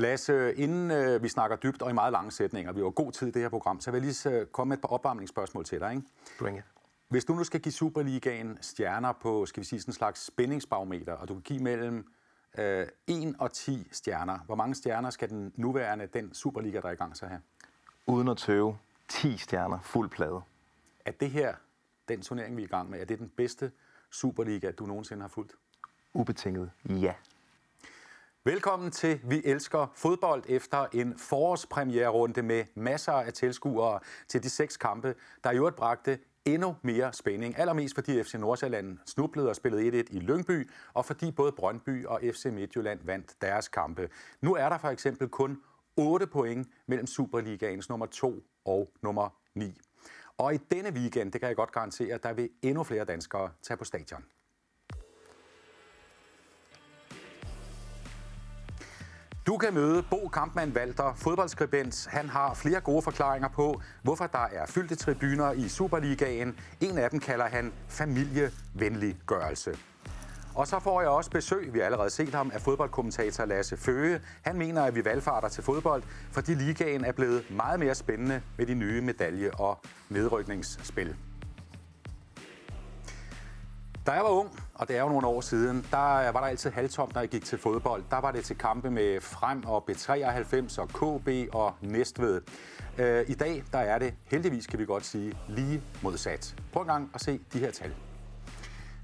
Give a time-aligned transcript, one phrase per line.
[0.00, 3.26] Lasse, inden øh, vi snakker dybt og i meget lange sætninger, vi har god tid
[3.26, 5.80] i det her program, så vil jeg lige øh, komme med et par opvarmningsspørgsmål til
[5.80, 5.90] dig.
[5.90, 6.06] Ikke?
[6.38, 6.79] Bring it.
[7.10, 11.12] Hvis du nu skal give Superligaen stjerner på, skal vi sige, sådan en slags spændingsbarometer,
[11.12, 12.12] og du kan give mellem
[12.58, 16.92] øh, 1 og 10 stjerner, hvor mange stjerner skal den nuværende, den Superliga, der er
[16.92, 17.40] i gang, så have?
[18.06, 18.78] Uden at tøve,
[19.08, 20.40] 10 stjerner, fuld plade.
[21.04, 21.54] Er det her,
[22.08, 23.72] den turnering, vi er i gang med, er det den bedste
[24.10, 25.54] Superliga, du nogensinde har fulgt?
[26.14, 27.14] Ubetinget ja.
[28.44, 34.76] Velkommen til Vi elsker fodbold efter en forårspremiererunde med masser af tilskuere til de seks
[34.76, 37.58] kampe, der i øvrigt bragte endnu mere spænding.
[37.58, 42.20] Allermest fordi FC Nordsjælland snublede og spillede 1-1 i Lyngby, og fordi både Brøndby og
[42.34, 44.08] FC Midtjylland vandt deres kampe.
[44.40, 45.62] Nu er der for eksempel kun
[45.96, 49.80] 8 point mellem Superligaens nummer 2 og nummer 9.
[50.38, 53.76] Og i denne weekend, det kan jeg godt garantere, der vil endnu flere danskere tage
[53.76, 54.24] på stadion.
[59.50, 62.06] Du kan møde Bo Kampmann Walter, fodboldskribent.
[62.10, 66.58] Han har flere gode forklaringer på, hvorfor der er fyldte tribuner i Superligaen.
[66.80, 69.76] En af dem kalder han familievenliggørelse.
[70.54, 74.20] Og så får jeg også besøg, vi har allerede set ham, af fodboldkommentator Lasse Føge.
[74.42, 78.66] Han mener, at vi valgfarter til fodbold, fordi ligaen er blevet meget mere spændende med
[78.66, 81.16] de nye medalje- og nedrykningsspil.
[84.06, 86.70] Da jeg var ung, og det er jo nogle år siden, der var der altid
[86.70, 88.04] halvtomt, når jeg gik til fodbold.
[88.10, 92.40] Der var det til kampe med Frem og B93 og KB og Næstved.
[92.98, 96.56] Øh, I dag der er det heldigvis, kan vi godt sige, lige modsat.
[96.72, 97.94] Prøv en gang at se de her tal.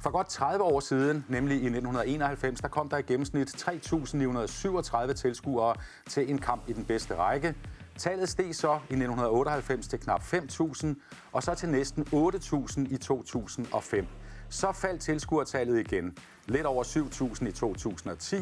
[0.02, 5.74] For godt 30 år siden, nemlig i 1991, der kom der i gennemsnit 3.937 tilskuere
[6.08, 7.54] til en kamp i den bedste række.
[7.98, 10.86] Tallet steg så i 1998 til knap 5.000,
[11.32, 14.06] og så til næsten 8.000 i 2005.
[14.48, 16.18] Så faldt tilskuertallet igen.
[16.46, 18.36] Lidt over 7.000 i 2010,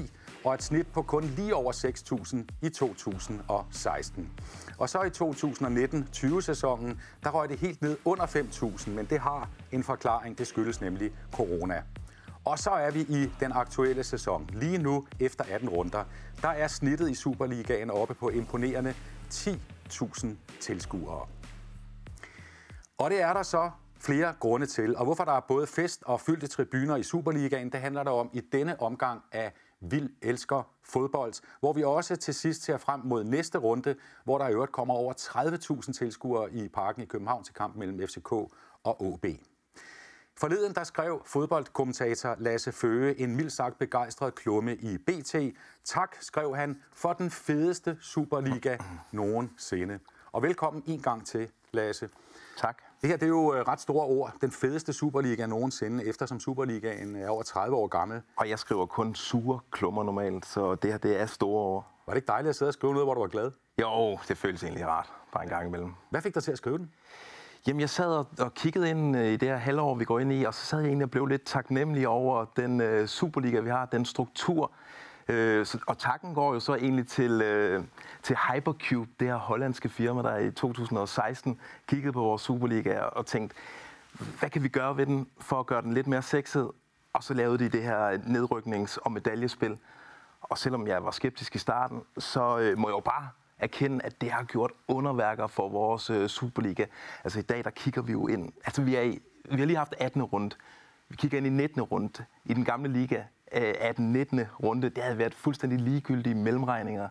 [0.44, 4.30] og et snit på kun lige over 6.000 i 2016.
[4.78, 9.82] Og så i 2019-20-sæsonen, der røg det helt ned under 5.000, men det har en
[9.82, 10.38] forklaring.
[10.38, 11.82] Det skyldes nemlig corona.
[12.44, 14.50] Og så er vi i den aktuelle sæson.
[14.52, 16.04] Lige nu, efter 18 runder,
[16.42, 18.94] der er snittet i Superligaen oppe på imponerende
[19.30, 20.26] 10.000
[20.60, 21.26] tilskuere.
[22.98, 23.70] Og det er der så
[24.04, 24.96] flere grunde til.
[24.96, 28.30] Og hvorfor der er både fest og fyldte tribuner i Superligaen, det handler der om
[28.32, 33.24] i denne omgang af Vild Elsker Fodbold, hvor vi også til sidst ser frem mod
[33.24, 33.94] næste runde,
[34.24, 35.12] hvor der i øvrigt kommer over
[35.86, 38.32] 30.000 tilskuere i parken i København til kampen mellem FCK
[38.84, 39.26] og OB.
[40.36, 45.34] Forleden der skrev fodboldkommentator Lasse Føge en mildt sagt begejstret klumme i BT.
[45.84, 48.78] Tak, skrev han, for den fedeste Superliga
[49.12, 49.98] nogensinde.
[50.32, 52.08] Og velkommen en gang til, Lasse.
[52.56, 52.83] Tak.
[53.04, 54.34] Det her det er jo øh, ret store ord.
[54.40, 58.22] Den fedeste Superliga nogensinde, eftersom Superligaen er over 30 år gammel.
[58.36, 61.86] Og jeg skriver kun sure klummer normalt, så det her det er store ord.
[62.06, 63.50] Var det ikke dejligt at sidde og skrive noget, hvor du var glad?
[63.80, 65.92] Jo, det føles egentlig rart, bare en gang imellem.
[66.10, 66.90] Hvad fik dig til at skrive den?
[67.66, 70.32] Jamen, jeg sad og, og kiggede ind øh, i det her halvår, vi går ind
[70.32, 73.70] i, og så sad jeg egentlig og blev lidt taknemmelig over den uh, Superliga, vi
[73.70, 74.72] har, den struktur,
[75.28, 77.84] Øh, så, og takken går jo så egentlig til, øh,
[78.22, 83.56] til Hypercube, det her hollandske firma, der i 2016 kiggede på vores Superliga og tænkte,
[84.38, 86.70] hvad kan vi gøre ved den for at gøre den lidt mere sexet?
[87.12, 89.78] Og så lavede de det her nedryknings- og medaljespil.
[90.40, 94.20] Og selvom jeg var skeptisk i starten, så øh, må jeg jo bare erkende, at
[94.20, 96.84] det har gjort underværker for vores øh, Superliga.
[97.24, 98.52] Altså i dag, der kigger vi jo ind.
[98.64, 99.18] Altså vi, er i,
[99.50, 100.22] vi har lige haft 18.
[100.22, 100.56] runde.
[101.08, 101.82] Vi kigger ind i 19.
[101.82, 102.24] runde.
[102.44, 103.22] I den gamle liga
[103.54, 104.40] Øh, af den 19.
[104.62, 107.08] runde, det havde været fuldstændig ligegyldige mellemregninger.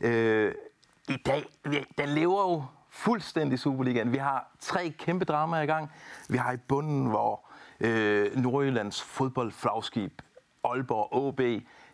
[0.00, 0.54] Øh,
[1.08, 1.44] I dag,
[1.98, 4.12] der lever jo fuldstændig Superligaen.
[4.12, 5.90] Vi har tre kæmpe dramaer i gang.
[6.28, 7.40] Vi har i bunden, hvor
[7.80, 10.22] øh, Nordjyllands fodboldflagskib,
[10.64, 11.40] Aalborg OB,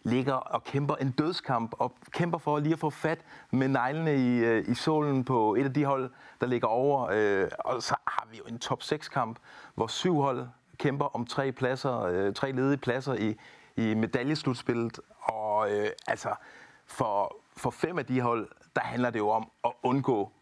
[0.03, 3.19] ligger og kæmper en dødskamp, og kæmper for lige at få fat
[3.51, 6.11] med neglene i, øh, i solen på et af de hold,
[6.41, 7.09] der ligger over.
[7.13, 9.39] Øh, og så har vi jo en top 6-kamp,
[9.75, 10.47] hvor syv hold
[10.79, 13.37] kæmper om tre pladser, øh, tre ledige pladser i,
[13.79, 15.01] i medaljeslutspillet.
[15.19, 16.35] Og øh, altså,
[16.87, 20.33] for, for fem af de hold, der handler det jo om at undgå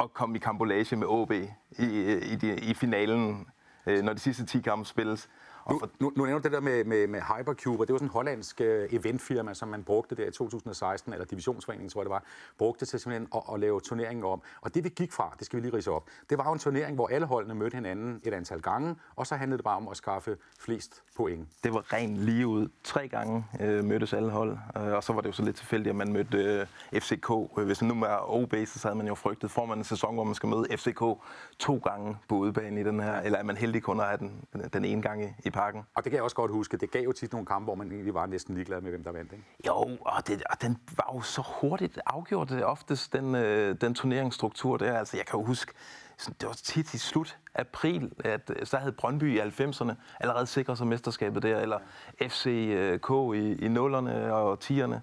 [0.00, 1.46] at komme i kambolage med OB i,
[1.78, 3.46] øh, i, de, i finalen,
[3.86, 5.28] øh, når de sidste 10 kampe spilles.
[5.70, 5.90] Nu, for...
[6.00, 8.12] nu, nu nævner du det der med, med, med Hypercube, og det var sådan en
[8.12, 12.24] hollandsk uh, eventfirma, som man brugte der i 2016, eller divisionsforeningen, tror jeg det var,
[12.58, 14.42] brugte til simpelthen at, at lave turneringen om.
[14.60, 16.58] Og det vi gik fra, det skal vi lige rise op, det var jo en
[16.58, 19.88] turnering, hvor alle holdene mødte hinanden et antal gange, og så handlede det bare om
[19.88, 21.48] at skaffe flest point.
[21.64, 22.68] Det var rent lige ud.
[22.84, 25.90] Tre gange øh, mødtes alle hold, øh, og så var det jo så lidt tilfældigt,
[25.90, 26.38] at man mødte
[26.92, 27.30] øh, FCK.
[27.56, 30.24] Hvis man nu var OB, så havde man jo frygtet, får man en sæson, hvor
[30.24, 31.02] man skal møde FCK
[31.58, 34.44] to gange på udebane i den her, eller er man heldig kun at have den,
[34.72, 35.82] den ene gang i parken.
[35.94, 36.76] Og det kan jeg også godt huske.
[36.76, 39.12] Det gav jo tit nogle kampe, hvor man egentlig var næsten ligeglad med, hvem der
[39.12, 39.32] vandt.
[39.32, 39.44] Ikke?
[39.66, 43.94] Jo, og, det, og den var jo så hurtigt afgjort, det oftest, den, øh, den
[43.94, 44.98] turneringsstruktur der.
[44.98, 45.72] Altså, jeg kan jo huske,
[46.26, 50.78] det var tit i slut april, at øh, så havde Brøndby i 90'erne allerede sikret
[50.78, 51.78] sig mesterskabet der, eller
[52.22, 54.96] FCK i, i nullerne og 10'erne.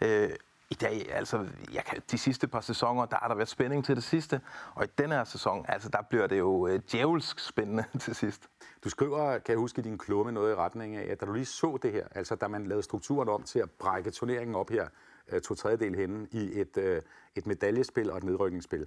[0.00, 0.30] Øh,
[0.70, 3.96] i dag, altså jeg kan, de sidste par sæsoner, der har der været spænding til
[3.96, 4.40] det sidste,
[4.74, 8.48] og i denne her sæson, altså der bliver det jo øh, djævelsk spændende til sidst.
[8.84, 11.32] Du skriver, kan jeg huske i din klumme, noget i retning af, at da du
[11.32, 14.70] lige så det her, altså da man lavede strukturen om til at brække turneringen op
[14.70, 14.88] her,
[15.28, 17.02] øh, to tredjedel henne, i et, øh,
[17.34, 18.86] et medaljespil og et nedrykningsspil,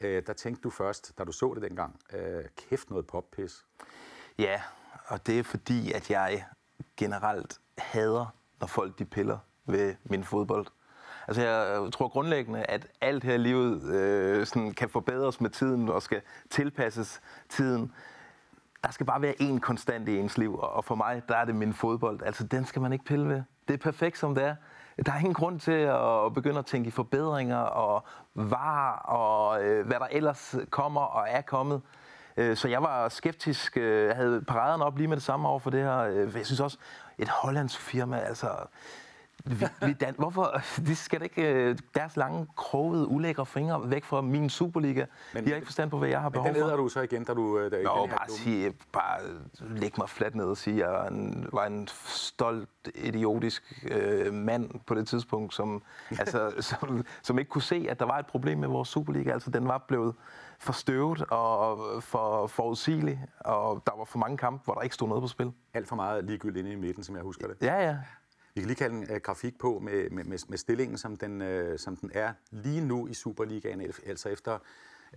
[0.00, 3.64] øh, der tænkte du først, da du så det dengang, øh, kæft noget poppis.
[4.38, 4.62] Ja,
[5.06, 6.44] og det er fordi, at jeg
[6.96, 8.26] generelt hader,
[8.60, 10.66] når folk de piller ved min fodbold.
[11.28, 15.50] Altså jeg øh, tror grundlæggende, at alt her i livet øh, sådan kan forbedres med
[15.50, 17.92] tiden og skal tilpasses tiden.
[18.82, 21.54] Der skal bare være én konstant i ens liv, og for mig, der er det
[21.54, 22.22] min fodbold.
[22.22, 23.42] Altså den skal man ikke pille ved.
[23.68, 24.54] Det er perfekt, som det er.
[25.06, 28.04] Der er ingen grund til at begynde at tænke i forbedringer og
[28.34, 31.82] var og øh, hvad der ellers kommer og er kommet.
[32.36, 33.76] Øh, så jeg var skeptisk.
[33.76, 36.00] Jeg havde paraderne op lige med det samme over for det her.
[36.02, 36.78] Jeg synes også,
[37.18, 38.48] et hollandsk firma, altså
[39.44, 40.60] vi, vi dan- Hvorfor?
[40.86, 45.06] De skal da ikke øh, deres lange, krogede, ulækre fingre væk fra min Superliga.
[45.34, 46.52] Men, de har ikke forstand på, hvad jeg har behov for.
[46.60, 47.68] Men den du så igen, da du...
[47.68, 49.20] Da Nå, bare, sige, bare
[49.60, 54.70] læg mig fladt ned og sige, at jeg en, var en stolt, idiotisk øh, mand
[54.86, 55.82] på det tidspunkt, som,
[56.20, 59.30] altså, som, som ikke kunne se, at der var et problem med vores Superliga.
[59.32, 60.14] Altså, den var blevet
[60.58, 65.08] for støvet og for forudsigelig, og der var for mange kampe, hvor der ikke stod
[65.08, 65.52] noget på spil.
[65.74, 67.56] Alt for meget ligegyldigt inde i midten, som jeg husker det.
[67.62, 67.96] Ja, ja.
[68.54, 71.42] Vi kan lige kalde en uh, grafik på med, med, med, med stillingen, som den,
[71.42, 74.58] uh, som den er lige nu i Superligaen, altså efter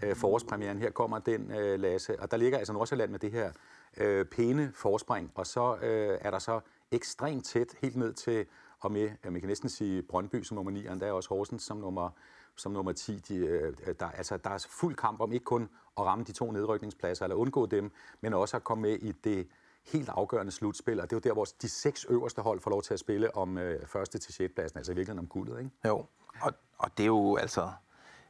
[0.05, 0.77] uh, forårspremieren.
[0.77, 2.19] Her kommer den, uh, Lasse.
[2.19, 3.51] Og der ligger altså Nordsjælland med det her
[4.01, 5.79] uh, pæne forspring, og så uh,
[6.27, 6.59] er der så
[6.91, 8.45] ekstremt tæt, helt ned til,
[8.79, 11.63] og med, man kan næsten sige Brøndby som nummer 9, og der er også Horsens
[11.63, 12.09] som nummer,
[12.55, 13.19] som nummer 10.
[13.29, 17.25] De, der, altså, der er fuld kamp om ikke kun at ramme de to nedrykningspladser,
[17.25, 17.91] eller undgå dem,
[18.21, 19.47] men også at komme med i det
[19.93, 22.81] helt afgørende slutspil, og det er jo der, hvor de seks øverste hold får lov
[22.81, 25.71] til at spille om øh, første til sjette pladsen, altså i virkeligheden om guldet, ikke?
[25.85, 26.05] Jo,
[26.41, 27.69] og, og det er jo altså,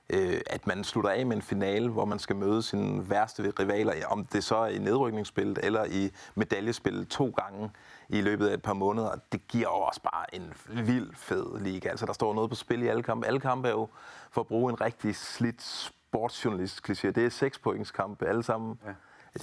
[0.09, 4.07] øh, at man slutter af med en finale, hvor man skal møde sine værste rivaler,
[4.07, 7.71] om det så er i nedrykningsspillet eller i medaljespillet to gange
[8.09, 10.53] i løbet af et par måneder, det giver også bare en
[10.85, 11.89] vild fed liga.
[11.89, 13.27] Altså, der står noget på spil i alle kampe.
[13.27, 13.87] Alle kampe er jo,
[14.31, 18.79] for at bruge en rigtig slidt sportsjournalist kliché, det er seks points kampe alle sammen.
[18.85, 18.93] Ja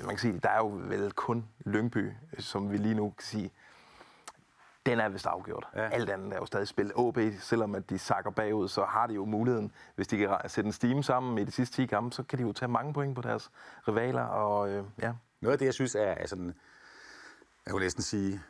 [0.03, 3.51] man kan sige, der er jo vel kun Lyngby, som vi lige nu kan sige,
[4.87, 5.67] den er vist afgjort.
[5.77, 5.89] Ja.
[5.89, 6.93] Alt andet er jo stadig spillet.
[6.97, 10.69] OB, selvom at de sakker bagud, så har de jo muligheden, hvis de kan sætte
[10.69, 13.15] en steam sammen i de sidste 10 kampe, så kan de jo tage mange point
[13.15, 13.51] på deres
[13.89, 14.23] rivaler.
[14.23, 15.13] Og, øh, ja.
[15.41, 16.55] Noget af det, jeg synes er, er sådan,
[17.67, 18.41] jeg vil næsten sige,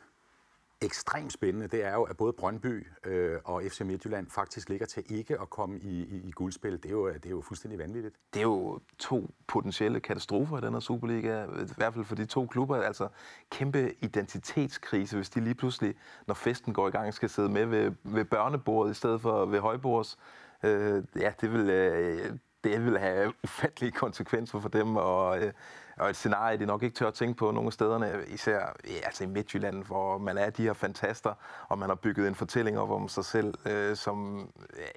[0.82, 5.02] ekstremt spændende, det er jo, at både Brøndby øh, og FC Midtjylland faktisk ligger til
[5.08, 6.72] ikke at komme i, i, i guldspil.
[6.72, 8.16] Det er, jo, det er jo fuldstændig vanvittigt.
[8.34, 12.26] Det er jo to potentielle katastrofer i den her Superliga, i hvert fald for de
[12.26, 12.76] to klubber.
[12.76, 13.08] Altså
[13.50, 15.94] kæmpe identitetskrise, hvis de lige pludselig,
[16.26, 19.60] når festen går i gang, skal sidde med ved, ved børnebordet i stedet for ved
[19.60, 20.18] højbords.
[20.62, 22.30] Øh, ja, det vil, øh,
[22.64, 25.52] det vil have ufattelige konsekvenser for dem, og, øh,
[25.96, 29.24] og et scenarie, de nok ikke tør at tænke på nogle af stederne, især altså
[29.24, 31.34] i Midtjylland, hvor man er de her fantaster,
[31.68, 34.48] og man har bygget en fortælling op om sig selv, øh, som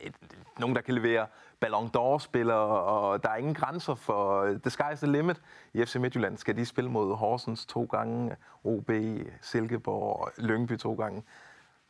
[0.02, 0.16] et,
[0.60, 1.28] nogen, der kan levere
[1.60, 5.42] Ballon d'Or-spillere, og der er ingen grænser for the sky's the limit.
[5.74, 8.92] I FC Midtjylland skal de spille mod Horsens to gange, OB,
[9.42, 11.24] Silkeborg, Lyngby to gange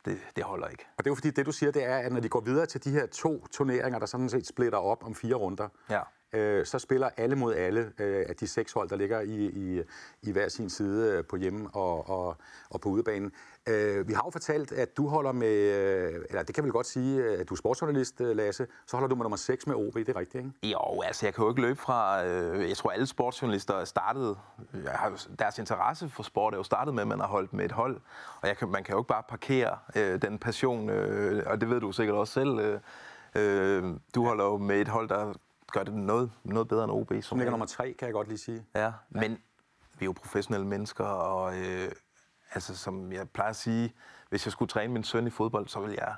[0.04, 0.86] det, det holder ikke.
[0.96, 2.66] Og det er jo fordi, det du siger, det er, at når de går videre
[2.66, 6.00] til de her to turneringer, der sådan set splitter op om fire runder, ja
[6.32, 9.82] øh, så spiller alle mod alle øh, af de seks hold, der ligger i, i,
[10.22, 12.36] i hver sin side øh, på hjemme og, og,
[12.70, 13.32] og på udebanen.
[13.68, 16.86] Øh, vi har jo fortalt, at du holder med, øh, eller det kan vi godt
[16.86, 19.94] sige, øh, at du er sportsjournalist, Lasse, så holder du med nummer 6 med OB,
[19.94, 20.72] det er rigtigt, ikke?
[20.72, 24.36] Jo, altså jeg kan jo ikke løbe fra, øh, jeg tror alle sportsjournalister startede,
[24.86, 27.72] har, deres interesse for sport er jo startet med, at man har holdt med et
[27.72, 28.00] hold,
[28.40, 31.70] og jeg kan, man kan jo ikke bare parkere øh, den passion, øh, og det
[31.70, 32.80] ved du sikkert også selv, øh,
[33.36, 35.34] Øh, du holder jo med et hold, der
[35.72, 37.12] gør det noget, noget bedre end OB.
[37.22, 38.64] Som ligger nummer tre, kan jeg godt lige sige.
[38.74, 39.32] Ja, ja, men
[39.98, 41.90] vi er jo professionelle mennesker, og øh,
[42.52, 43.94] altså som jeg plejer at sige,
[44.28, 46.14] hvis jeg skulle træne min søn i fodbold, så ville jeg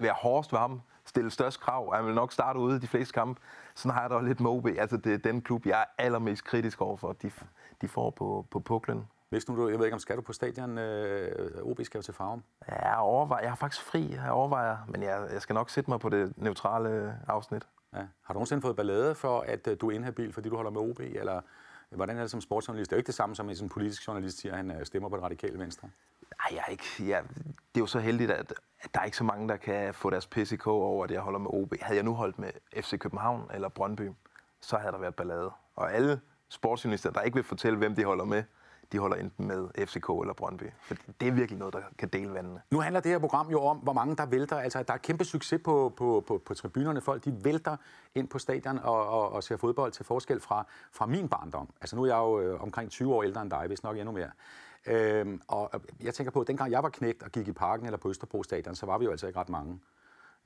[0.00, 2.86] være hårdest ved ham, stille størst krav, og han vil nok starte ude i de
[2.86, 3.40] fleste kampe.
[3.74, 4.66] Sådan har jeg da lidt med OB.
[4.66, 7.30] Altså, det er den klub, jeg er allermest kritisk overfor, de,
[7.80, 9.08] de får på, på puklen.
[9.28, 10.78] Hvis nu, jeg ved ikke, om skal du på stadion?
[10.78, 12.14] Øh, OB skal jo til.
[12.68, 13.42] Ja, jeg overvejer.
[13.42, 14.76] Jeg har faktisk fri, jeg overvejer.
[14.88, 17.66] Men jeg, jeg skal nok sætte mig på det neutrale afsnit.
[17.94, 18.00] Ja.
[18.22, 20.80] Har du nogensinde fået ballade for, at øh, du er inhabil, fordi du holder med
[20.80, 21.00] OB?
[21.00, 22.90] Eller øh, hvordan er det som sportsjournalist?
[22.90, 25.08] Det er jo ikke det samme som en politisk journalist siger, at han øh, stemmer
[25.08, 25.88] på det radikale venstre.
[26.38, 29.16] Nej, jeg er ikke, jeg, det er jo så heldigt, at, at der er ikke
[29.16, 31.74] så mange, der kan få deres PCK over, at jeg holder med OB.
[31.80, 34.10] Havde jeg nu holdt med FC København eller Brøndby,
[34.60, 35.50] så havde der været ballade.
[35.76, 38.42] Og alle sportsjournalister, der ikke vil fortælle, hvem de holder med,
[38.94, 40.64] de holder enten med FCK eller Brøndby.
[40.80, 42.60] For det er virkelig noget, der kan dele vandene.
[42.70, 44.56] Nu handler det her program jo om, hvor mange der vælter.
[44.56, 47.00] Altså, der er kæmpe succes på, på, på, på tribunerne.
[47.00, 47.76] Folk de vælter
[48.14, 51.68] ind på stadion og, og, og ser fodbold til forskel fra, fra min barndom.
[51.80, 54.12] Altså, nu er jeg jo øh, omkring 20 år ældre end dig, hvis nok endnu
[54.12, 54.30] mere.
[54.86, 55.70] Øhm, og
[56.02, 58.42] jeg tænker på, at dengang jeg var knægt og gik i parken eller på Østerbro
[58.42, 59.80] stadion, så var vi jo altså ikke ret mange.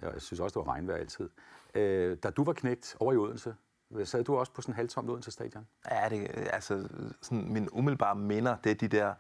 [0.03, 1.29] Jeg synes også, det var regnvejr altid.
[1.75, 3.55] Øh, da du var knægt over i Odense,
[4.05, 5.67] Sad du også på sådan en halvtomt Odense stadion?
[5.91, 6.89] Ja, det, altså,
[7.23, 9.15] sådan, min umiddelbare minder, det er de der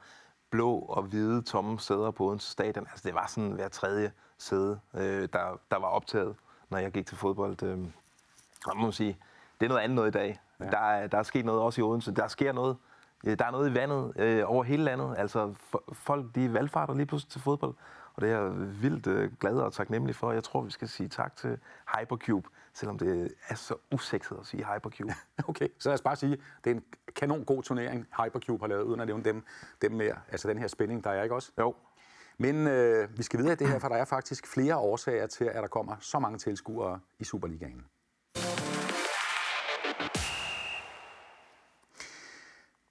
[0.51, 2.87] blå og hvide tomme sæder på Odense stadion.
[2.91, 6.37] Altså, det var sådan hver tredje sæde, øh, der, der var optaget,
[6.71, 7.63] når jeg gik til fodbold.
[7.63, 7.79] Øh,
[8.67, 9.19] og må sige,
[9.61, 10.41] det er noget andet noget i dag.
[10.61, 10.65] Ja.
[10.65, 12.15] Der, er, der er sket noget også i Odense.
[12.15, 12.77] Der sker noget.
[13.25, 15.15] Der er noget i vandet øh, over hele landet.
[15.19, 15.55] Altså,
[15.93, 17.75] folk de valgfarter lige pludselig til fodbold.
[18.19, 20.33] Og det er jeg vildt øh, glad og taknemmelig for.
[20.33, 21.59] Jeg tror, vi skal sige tak til
[21.97, 25.13] Hypercube, selvom det er så usekset at sige Hypercube.
[25.49, 26.83] Okay, så lad os bare sige, det er en
[27.17, 29.45] kanon god turnering, Hypercube har lavet, uden at nævne dem,
[29.83, 30.17] dem mere.
[30.29, 31.53] Altså den her spænding, der er ikke også?
[31.59, 31.75] Jo.
[32.39, 35.45] Men øh, vi skal videre i det her, for der er faktisk flere årsager til,
[35.45, 37.85] at der kommer så mange tilskuere i Superligaen.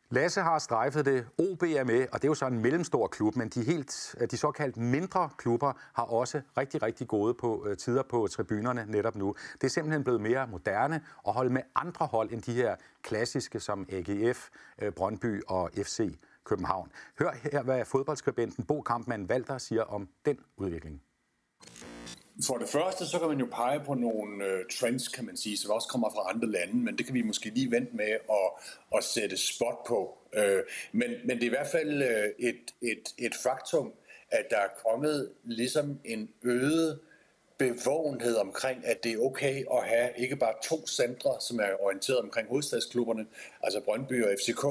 [0.10, 1.28] Lasse har strejfet det.
[1.38, 4.38] OB er med, og det er jo så en mellemstor klub, men de, helt, de
[4.38, 9.36] såkaldt mindre klubber har også rigtig, rigtig gode på, øh, tider på tribunerne netop nu.
[9.54, 13.60] Det er simpelthen blevet mere moderne at holde med andre hold end de her klassiske
[13.60, 14.50] som AGF,
[14.82, 16.92] øh, Brøndby og FC København.
[17.20, 21.02] Hør her, hvad fodboldskribenten Bo Kampmann Valter siger om den udvikling.
[22.44, 25.58] For det første, så kan man jo pege på nogle øh, trends, kan man sige,
[25.58, 28.64] som også kommer fra andre lande, men det kan vi måske lige vente med at,
[28.98, 30.18] at sætte spot på.
[30.34, 33.94] Øh, men, men det er i hvert fald øh, et, et, et faktum,
[34.32, 37.00] at der er kommet ligesom en øget
[37.58, 42.20] bevågenhed omkring, at det er okay at have ikke bare to centre, som er orienteret
[42.20, 43.26] omkring hovedstadsklubberne,
[43.64, 44.66] altså Brøndby og FCK,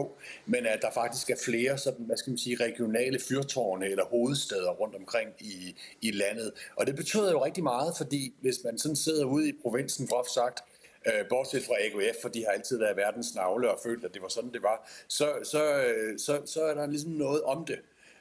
[0.46, 4.70] men at der faktisk er flere sådan, hvad skal man sige, regionale fyrtårne eller hovedsteder
[4.70, 6.52] rundt omkring i, i landet.
[6.76, 10.30] Og det betyder jo rigtig meget, fordi hvis man sådan sidder ude i provinsen, groft
[10.30, 10.60] sagt,
[11.06, 14.22] øh, bortset fra AGF, for de har altid været verdens navle og følt, at det
[14.22, 17.78] var sådan, det var, så, så, øh, så, så er der ligesom noget om det.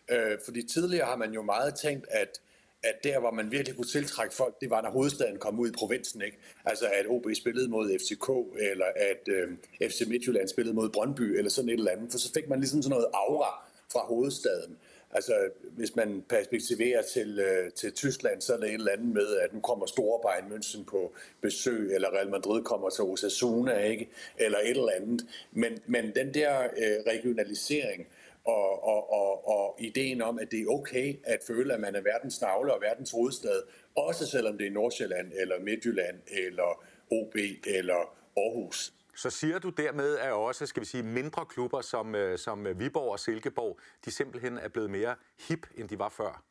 [0.10, 2.41] Øh, fordi tidligere har man jo meget tænkt, at
[2.86, 5.72] at der, hvor man virkelig kunne tiltrække folk, det var, når hovedstaden kom ud i
[5.72, 6.22] provinsen.
[6.22, 6.38] Ikke?
[6.65, 11.51] Altså, at OB spillede mod FCK, eller at øh, FC Midtjylland spillede mod Brøndby, eller
[11.51, 12.12] sådan et eller andet.
[12.12, 14.77] For så fik man ligesom sådan noget aura fra hovedstaden.
[15.12, 15.34] Altså,
[15.77, 19.54] hvis man perspektiverer til, øh, til Tyskland, så er det et eller andet med, at
[19.54, 24.10] nu kommer Storbein München på besøg, eller Real Madrid kommer til Osasuna, ikke?
[24.38, 25.25] eller et eller andet.
[25.51, 28.08] Men, men den der øh, regionalisering,
[28.46, 32.02] og, og, og, og ideen om, at det er okay at føle, at man er
[32.02, 33.62] verdens navle og verdens hovedstad,
[33.96, 37.36] også selvom det er Nordsjælland, eller Midtjylland, eller OB,
[37.66, 38.94] eller Aarhus.
[39.16, 43.12] Så siger du dermed, at også skal vi sige, mindre klubber som, øh, som Viborg
[43.12, 45.16] og Silkeborg, de simpelthen er blevet mere
[45.48, 46.44] hip, end de var før?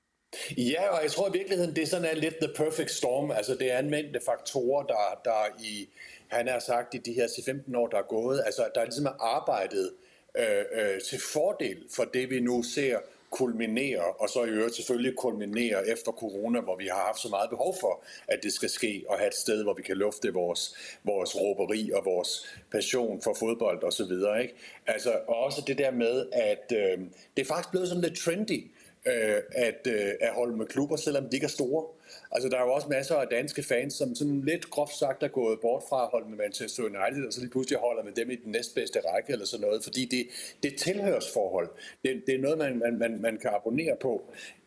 [0.56, 3.30] Ja, og jeg tror i virkeligheden, det er sådan en lidt the perfect storm.
[3.30, 5.88] Altså det er en mængde faktorer, der, der i,
[6.28, 9.06] han har sagt, i de her 15 år, der er gået, altså der er ligesom
[9.20, 9.92] arbejdet
[10.38, 12.98] øh, øh, til fordel for det, vi nu ser
[13.30, 17.50] kulminere, og så i øvrigt selvfølgelig kulminere efter corona, hvor vi har haft så meget
[17.50, 20.74] behov for, at det skal ske, og have et sted, hvor vi kan lufte vores,
[21.04, 24.42] vores råberi og vores passion for fodbold og så videre.
[24.42, 24.54] Ikke?
[24.86, 26.98] Altså også det der med, at øh,
[27.36, 28.70] det er faktisk blevet sådan lidt trendy,
[29.06, 31.84] øh, at, øh, at holde med klubber, selvom de ikke er store.
[32.32, 35.28] Altså, der er jo også masser af danske fans, som sådan lidt groft sagt er
[35.28, 38.30] gået bort fra at holde med Manchester United, og så lige pludselig holder med dem
[38.30, 40.26] i den næstbedste række eller sådan noget, fordi det,
[40.62, 41.68] det er tilhørsforhold.
[42.04, 44.22] Det, det er noget, man, man, man, man kan abonnere på.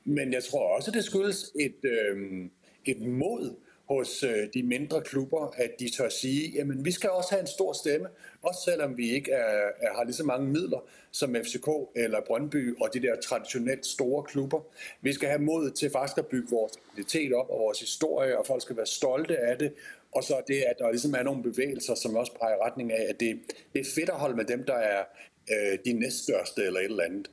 [0.05, 2.45] Men jeg tror også, det skyldes et, øh,
[2.85, 3.55] et mod
[3.89, 7.47] hos øh, de mindre klubber, at de tør sige, jamen vi skal også have en
[7.47, 8.07] stor stemme,
[8.41, 12.77] også selvom vi ikke er, er, har lige så mange midler som FCK eller Brøndby
[12.81, 14.59] og de der traditionelt store klubber.
[15.01, 18.45] Vi skal have mod til faktisk at bygge vores identitet op og vores historie, og
[18.45, 19.73] folk skal være stolte af det.
[20.11, 23.19] Og så det, at der ligesom er nogle bevægelser, som også peger retning af, at
[23.19, 23.39] det,
[23.73, 25.03] det er fedt at holde med dem, der er
[25.51, 27.29] øh, de næststørste eller et eller andet.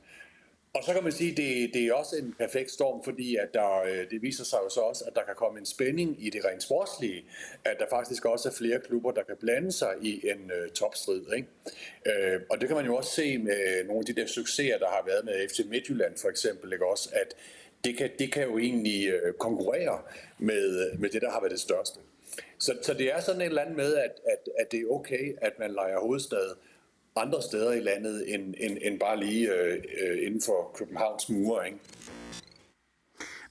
[0.75, 3.53] Og så kan man sige, at det, det er også en perfekt storm, fordi at
[3.53, 6.29] der, øh, det viser sig jo så også, at der kan komme en spænding i
[6.29, 7.25] det rent sportslige,
[7.65, 11.21] at der faktisk også er flere klubber, der kan blande sig i en uh, topstrid.
[11.35, 11.47] Ikke?
[12.05, 14.87] Uh, og det kan man jo også se med nogle af de der succeser, der
[14.87, 16.85] har været med FC Midtjylland for eksempel, ikke?
[16.85, 17.35] også, at
[17.83, 20.01] det kan, det kan jo egentlig uh, konkurrere
[20.39, 21.99] med, med det, der har været det største.
[22.59, 25.35] Så, så det er sådan et eller andet med, at, at, at det er okay,
[25.41, 26.55] at man leger hovedstad
[27.15, 31.65] andre steder i landet, end, end, end bare lige øh, øh, inden for Københavns mure.
[31.65, 31.79] Ikke?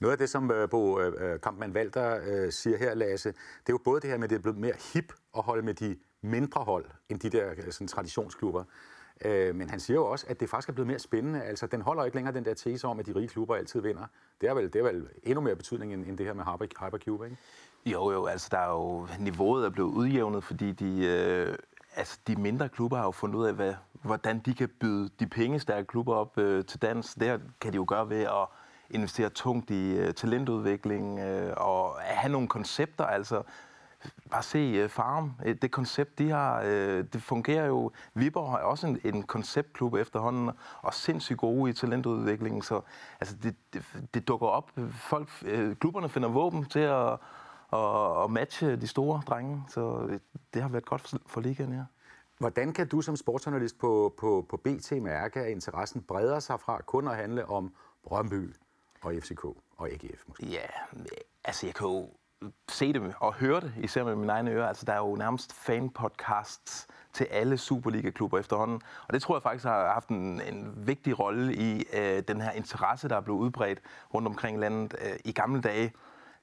[0.01, 3.73] Noget af det, som øh, Bo øh, Kampmann Walter øh, siger her, Lasse, det er
[3.73, 5.97] jo både det her med, at det er blevet mere hip at holde med de
[6.21, 8.63] mindre hold, end de der sådan, traditionsklubber.
[9.53, 11.43] Men han siger jo også, at det faktisk er blevet mere spændende.
[11.43, 14.05] Altså, den holder ikke længere den der tese om, at de rige klubber altid vinder.
[14.41, 16.43] Det er vel, det er vel endnu mere betydning end, end det her med
[16.79, 17.37] Hypercube, ikke?
[17.85, 21.55] Jo, jo, altså der er jo, niveauet er blevet udjævnet, fordi de, øh,
[21.95, 25.27] altså, de mindre klubber har jo fundet ud af, hvad, hvordan de kan byde de
[25.27, 27.13] pengestærke klubber op øh, til dans.
[27.13, 28.47] Det kan de jo gøre ved at
[28.89, 33.05] investere tungt i øh, talentudvikling øh, og have nogle koncepter.
[33.05, 33.43] Altså,
[34.31, 37.91] bare se øh, Farm, øh, det koncept, de har, øh, det fungerer jo.
[38.13, 42.81] Viborg har også en, en konceptklub efterhånden, og sindssygt gode i talentudviklingen, så
[43.19, 43.83] altså, det, det,
[44.13, 44.71] det dukker op.
[44.91, 47.17] Folk, øh, klubberne finder våben til at,
[47.75, 49.63] og, og matche de store drenge.
[49.67, 50.07] Så
[50.53, 51.83] det har været godt for, for ligaen, ja.
[52.37, 56.81] Hvordan kan du som sportsjournalist på, på, på BT mærke, at interessen breder sig fra
[56.81, 58.55] kun at handle om Brøndby
[59.01, 59.45] og FCK
[59.77, 60.45] og AGF måske?
[60.45, 60.65] Ja,
[61.43, 62.09] altså jeg kan jo
[62.69, 64.67] se det og høre det, især med mine egne ører.
[64.67, 68.81] Altså der er jo nærmest fan-podcasts til alle Superliga-klubber efterhånden.
[69.07, 72.51] Og det tror jeg faktisk har haft en, en vigtig rolle i øh, den her
[72.51, 73.79] interesse, der er blevet udbredt
[74.13, 74.95] rundt omkring landet.
[75.01, 75.93] Øh, I gamle dage,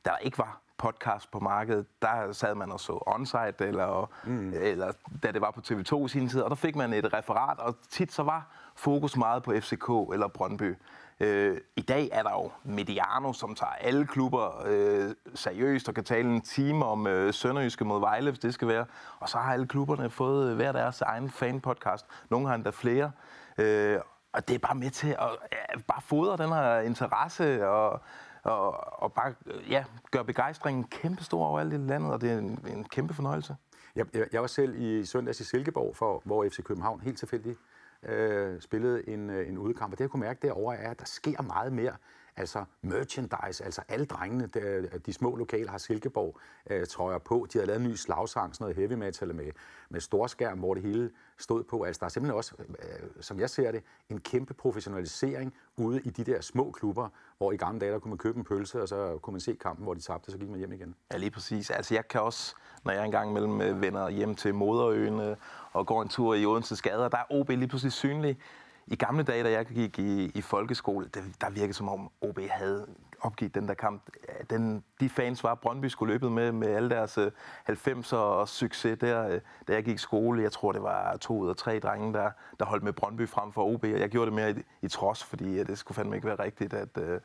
[0.04, 4.52] der ikke var podcast på markedet, der sad man og så onsite, eller, mm.
[4.56, 7.58] eller da det var på TV2 i sin tid, og der fik man et referat,
[7.58, 8.46] og tit så var
[8.76, 10.76] fokus meget på FCK eller Brøndby.
[11.20, 16.04] Øh, I dag er der jo Mediano, som tager alle klubber øh, seriøst og kan
[16.04, 18.84] tale en time om øh, Sønderjyske mod Vejle, hvis det skal være.
[19.20, 22.06] Og så har alle klubberne fået hver deres egen fan-podcast.
[22.30, 23.10] Nogle har endda flere.
[23.58, 23.98] Øh,
[24.32, 28.00] og det er bare med til at ja, bare fodre den her interesse og
[28.42, 29.34] og, og bare
[29.68, 33.56] ja, gør begejstringen kæmpestor over alt i landet, og det er en, en kæmpe fornøjelse.
[33.96, 37.58] Jeg, jeg, jeg var selv i søndags i Silkeborg, for, hvor FC København helt tilfældigt
[38.02, 41.04] øh, spillede en, øh, en udkamp, og det jeg kunne mærke derovre er, at der
[41.04, 41.92] sker meget mere
[42.36, 46.38] altså merchandise, altså alle drengene, der, de små lokale har Silkeborg
[46.70, 47.46] øh, trøjer på.
[47.52, 49.50] De har lavet en ny slagsang, sådan noget heavy metal med,
[49.88, 51.82] med storskærm, hvor det hele stod på.
[51.82, 56.10] Altså der er simpelthen også, øh, som jeg ser det, en kæmpe professionalisering ude i
[56.10, 58.88] de der små klubber, hvor i gamle dage, der kunne man købe en pølse, og
[58.88, 60.94] så kunne man se kampen, hvor de tabte, så gik man hjem igen.
[61.12, 61.70] Ja, lige præcis.
[61.70, 65.36] Altså jeg kan også, når jeg engang mellem øh, vender hjem til Moderøen øh,
[65.72, 68.38] og går en tur i Odense Skader, der er OB lige pludselig synlig
[68.86, 72.38] i gamle dage, da jeg gik i, i folkeskole, det, der virkede som om OB
[72.50, 72.86] havde
[73.20, 74.02] opgivet den der kamp.
[74.50, 78.98] Den, de fans var, Brøndby skulle løbet med, med alle deres 90'er øh, og succes
[78.98, 80.42] der, øh, da jeg gik i skole.
[80.42, 83.52] Jeg tror, det var to ud af tre drenge, der, der holdt med Brøndby frem
[83.52, 83.84] for OB.
[83.84, 86.74] Og jeg gjorde det mere i, i trods, fordi det skulle fandme ikke være rigtigt,
[86.74, 87.20] at, øh,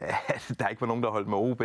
[0.28, 1.62] at der ikke var nogen, der holdt med OB.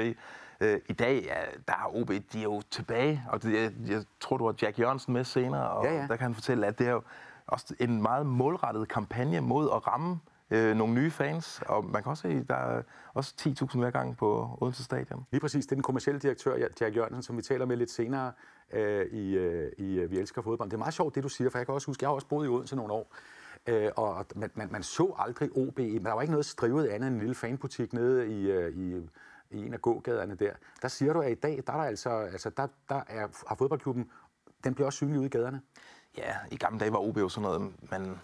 [0.89, 1.36] I dag, ja,
[1.67, 4.79] der er OB, de er jo tilbage, og det, jeg, jeg tror, du har Jack
[4.79, 6.01] Jørgensen med senere, og ja, ja.
[6.01, 7.01] der kan han fortælle, at det er jo
[7.47, 10.19] også en meget målrettet kampagne mod at ramme
[10.51, 11.62] øh, nogle nye fans.
[11.65, 12.82] Og man kan også se, at der er
[13.13, 15.25] også 10.000 hver gang på Odense Stadion.
[15.32, 15.65] Lige præcis.
[15.65, 18.32] Det er den kommercielle direktør, Jack Jørgensen, som vi taler med lidt senere
[18.73, 20.69] øh, i, øh, i øh, Vi Elsker Fodbold.
[20.69, 22.27] Det er meget sjovt, det du siger, for jeg kan også huske, jeg har også
[22.27, 23.15] boet i Odense nogle år.
[23.67, 25.77] Øh, og man, man, man så aldrig OB.
[25.77, 29.10] Der var ikke noget strivet andet end en lille fanbutik nede i, øh, i
[29.53, 30.53] i en af gågaderne der.
[30.82, 33.56] Der siger du, at i dag, der er der altså, altså der, der er, har
[33.56, 34.12] fodboldklubben,
[34.63, 35.62] den bliver også synlig ude i gaderne.
[36.17, 38.19] Ja, i gamle dage var OB jo sådan noget, man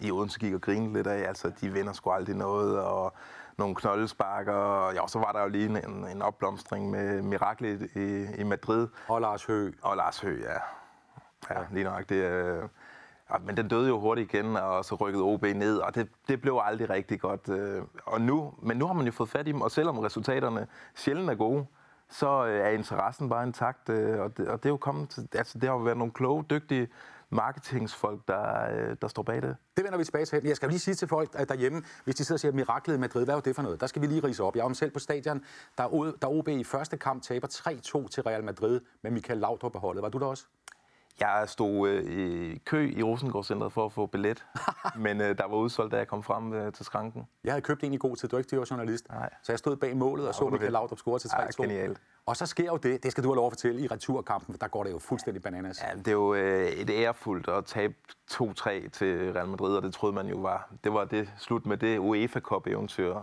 [0.00, 1.28] i Odense gik og grinede lidt af.
[1.28, 3.14] Altså, de vinder sgu aldrig noget, og
[3.58, 4.52] nogle knoldesparker.
[4.52, 8.88] Og ja, så var der jo lige en, en opblomstring med Miraklet i, i Madrid.
[9.08, 9.74] Og Lars Høgh.
[9.82, 10.58] Og Lars Høgh, ja.
[11.50, 12.08] Ja, lige nok.
[12.08, 12.62] Det, øh,
[13.30, 16.40] ja, men den døde jo hurtigt igen, og så rykkede OB ned, og det, det
[16.40, 17.48] blev aldrig rigtig godt.
[17.48, 20.66] Øh, og nu, men nu har man jo fået fat i dem, og selvom resultaterne
[20.94, 21.66] sjældent er gode,
[22.08, 25.58] så øh, er interessen bare intakt, øh, og det, og det er jo kommet, altså
[25.58, 26.88] det har jo været nogle kloge, dygtige
[27.30, 29.56] marketingsfolk, der, øh, der står bag det.
[29.76, 30.40] Det vender vi tilbage til.
[30.44, 33.24] Jeg skal lige sige til folk derhjemme, hvis de sidder og siger, miraklet i Madrid,
[33.24, 33.80] hvad er det for noget?
[33.80, 34.56] Der skal vi lige rise op.
[34.56, 35.44] Jeg var selv på stadion,
[35.78, 39.78] der, der OB i første kamp taber 3-2 til Real Madrid med Michael Laudrup på
[39.78, 40.02] holdet.
[40.02, 40.46] Var du der også?
[41.20, 44.44] Jeg stod øh, i kø i Rosengårdscenteret for at få billet,
[45.04, 47.26] men øh, der var udsolgt, da jeg kom frem øh, til skranken.
[47.44, 48.28] Jeg havde købt en i god tid.
[48.28, 49.08] Du er ikke var journalist.
[49.08, 49.30] Nej.
[49.42, 50.72] Så jeg stod bag målet og så Michael.
[50.72, 51.36] Laudrup score til 3-2.
[51.36, 52.00] Ej, genialt.
[52.26, 54.58] Og så sker jo det, det skal du have lov at fortælle, i returkampen, for
[54.58, 55.82] der går det jo fuldstændig bananas.
[55.82, 57.94] Ja, det er jo øh, et ærefuldt at tabe
[58.32, 60.70] 2-3 til Real Madrid, og det troede man jo var.
[60.84, 63.14] Det var det slut med det UEFA Cup-eventyr.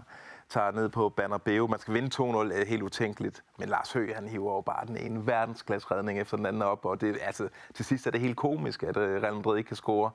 [0.52, 1.68] Tager ned på Bernabeu.
[1.68, 2.22] Man skal vinde 2-0,
[2.62, 3.44] er helt utænkeligt.
[3.60, 6.86] Men Lars Høgh, han hiver jo bare den ene verdensklasse redning efter den anden op.
[6.86, 9.78] Og det, altså, til sidst er det helt komisk, at øh, Real Madrid ikke kan
[9.78, 10.12] score.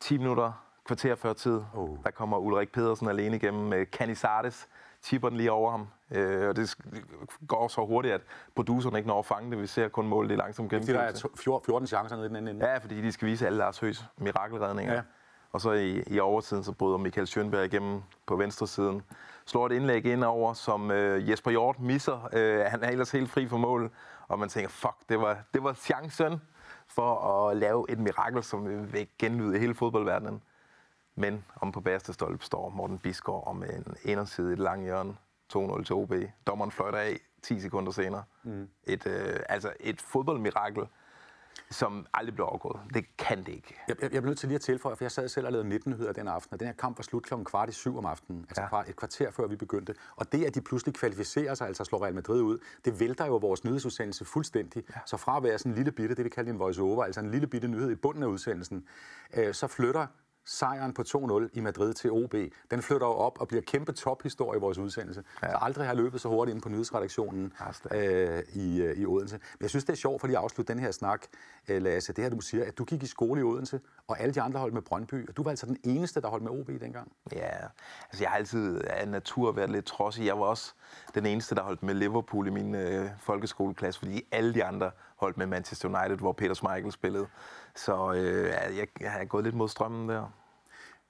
[0.00, 0.52] 10 minutter,
[0.84, 1.96] kvarter før tid, Oh.
[2.04, 4.68] der kommer Ulrik Pedersen alene igennem med Canizares,
[5.02, 5.88] tipper den lige over ham.
[6.10, 6.74] Øh, og det
[7.48, 8.20] går så hurtigt, at
[8.56, 9.60] produceren ikke når at fange det.
[9.62, 12.36] Vi ser kun målet i langsom Fordi der er fjor- 14 chancer nede i den
[12.36, 12.66] anden ende.
[12.66, 14.92] Ja, fordi de skal vise alle Lars Høghs mirakelredninger.
[14.92, 14.98] Ja.
[14.98, 15.04] Ja.
[15.52, 19.02] Og så i, i overtiden, så bryder Michael Schönberg igennem på venstre siden.
[19.50, 22.28] Slår et indlæg ind over, som øh, Jesper Hjort misser.
[22.32, 23.90] Øh, han er ellers helt fri for mål.
[24.28, 26.42] Og man tænker, fuck, det var, det var chancen
[26.88, 30.42] for at lave et mirakel, som vil genlyde hele fodboldverdenen.
[31.14, 35.16] Men om på bagerste stolpe står Morten Bisgaard om en et langt hjørne.
[35.56, 36.14] 2-0 til OB.
[36.46, 38.22] Dommeren fløjter af 10 sekunder senere.
[38.42, 38.68] Mm.
[38.84, 40.82] Et, øh, altså et fodboldmirakel,
[41.70, 42.80] som aldrig blev overgået.
[42.94, 43.74] Det kan det ikke.
[43.88, 45.68] Jeg, jeg, jeg bliver nødt til lige at tilføje, for jeg sad selv og lavede
[45.68, 48.06] 19 nyheder den aften, og den her kamp var slut klokken kvart i syv om
[48.06, 48.82] aftenen, altså ja.
[48.88, 49.94] Et kvarter før vi begyndte.
[50.16, 53.36] Og det, at de pludselig kvalificerer sig, altså slår Real Madrid ud, det vælter jo
[53.36, 54.84] vores nyhedsudsendelse fuldstændig.
[54.88, 55.00] Ja.
[55.06, 57.30] Så fra at være sådan en lille bitte, det vi kalder en voice-over, altså en
[57.30, 58.84] lille bitte nyhed i bunden af udsendelsen,
[59.34, 60.06] øh, så flytter
[60.44, 62.34] sejren på 2-0 i Madrid til OB,
[62.70, 65.24] den flytter jo op og bliver kæmpe tophistorie i vores udsendelse.
[65.42, 65.50] Ja.
[65.50, 67.52] Så aldrig har jeg løbet så hurtigt ind på nyhedsredaktionen
[67.94, 69.34] øh, i, øh, i Odense.
[69.36, 71.26] Men jeg synes, det er sjovt for lige at afslutte den her snak,
[71.68, 72.12] øh, Lasse.
[72.12, 74.60] Det her, du siger, at du gik i skole i Odense, og alle de andre
[74.60, 77.12] holdt med Brøndby, og du var altså den eneste, der holdt med OB dengang.
[77.32, 77.50] Ja,
[78.10, 80.26] altså jeg har altid af natur været lidt trodsig.
[80.26, 80.74] Jeg var også
[81.14, 85.36] den eneste, der holdt med Liverpool i min øh, folkeskoleklasse, fordi alle de andre holdt
[85.36, 87.26] med Manchester United, hvor Peter Schmeichel spillede.
[87.76, 90.39] Så øh, jeg, jeg har gået lidt mod strømmen der.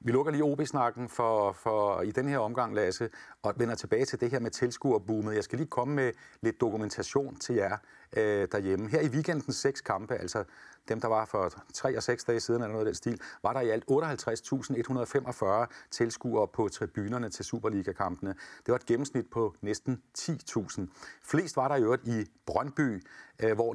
[0.05, 3.11] Vi lukker lige OB-snakken for, for i den her omgang, Lasse,
[3.43, 5.35] og vender tilbage til det her med tilskuerboomet.
[5.35, 7.77] Jeg skal lige komme med lidt dokumentation til jer
[8.17, 8.89] øh, derhjemme.
[8.89, 10.45] Her i weekendens seks kampe, altså
[10.89, 13.53] dem, der var for tre og seks dage siden, eller noget af den stil, var
[13.53, 18.35] der i alt 58.145 tilskuere på tribunerne til Superliga-kampene.
[18.67, 20.81] Det var et gennemsnit på næsten 10.000.
[21.23, 23.03] Flest var der i øvrigt i Brøndby,
[23.43, 23.75] øh, hvor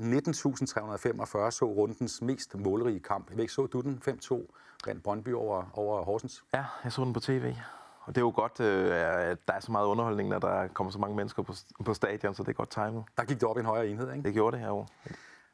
[1.48, 3.30] 19.345 så rundens mest målrige kamp.
[3.30, 4.46] Jeg ved ikke, så du den 5-2
[4.88, 6.44] vandt Brøndby over, over Horsens?
[6.54, 7.56] Ja, jeg så den på tv.
[8.02, 8.92] Og det er jo godt, øh,
[9.32, 11.54] at der er så meget underholdning, når der kommer så mange mennesker på,
[11.86, 13.04] på stadion, så det er godt timet.
[13.18, 14.24] Der gik det op i en højere enhed, ikke?
[14.24, 14.86] Det gjorde det her jo.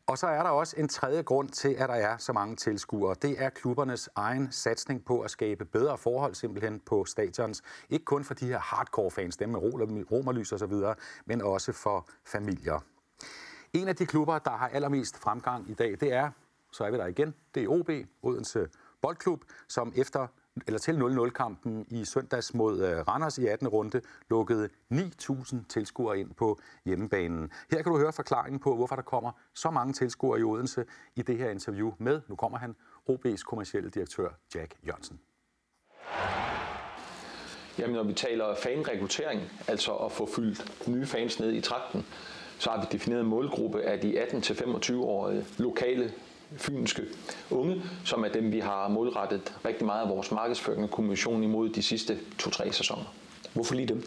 [0.08, 3.16] Og så er der også en tredje grund til, at der er så mange tilskuere.
[3.22, 7.62] Det er klubbernes egen satsning på at skabe bedre forhold simpelthen på stadions.
[7.90, 11.42] Ikke kun for de her hardcore fans, dem med ro- romerlys og så videre, men
[11.42, 12.80] også for familier.
[13.74, 16.30] En af de klubber, der har allermest fremgang i dag, det er,
[16.72, 17.90] så er vi der igen, det er OB,
[18.22, 18.68] Odense
[19.02, 20.28] Boldklub, som efter
[20.68, 23.68] eller til 0-0-kampen i søndags mod øh, Randers i 18.
[23.68, 27.52] runde lukkede 9.000 tilskuere ind på hjemmebanen.
[27.72, 30.86] Her kan du høre forklaringen på, hvorfor der kommer så mange tilskuere i Odense
[31.16, 32.76] i det her interview med, nu kommer han,
[33.10, 35.20] OB's kommercielle direktør Jack Jørgensen.
[37.80, 42.06] Jamen, når vi taler fanrekruttering, altså at få fyldt nye fans ned i trakten,
[42.60, 46.14] så har vi defineret en målgruppe af de 18-25-årige lokale
[46.58, 47.02] fynske
[47.50, 51.70] unge, som er dem, vi har målrettet rigtig meget af vores markedsføring og kommunikation imod
[51.70, 53.14] de sidste to-tre sæsoner.
[53.54, 54.04] Hvorfor lige dem?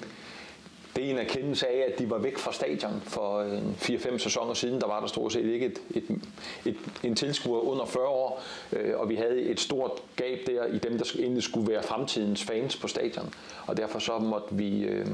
[0.96, 4.54] Det er en erkendelse af, at de var væk fra stadion for øh, 4-5 sæsoner
[4.54, 4.80] siden.
[4.80, 6.04] Der var der stort set ikke et, et,
[6.64, 10.78] et, en tilskuer under 40 år, øh, og vi havde et stort gab der i
[10.78, 13.34] dem, der egentlig skulle være fremtidens fans på stadion.
[13.66, 15.06] Og derfor så måtte vi øh,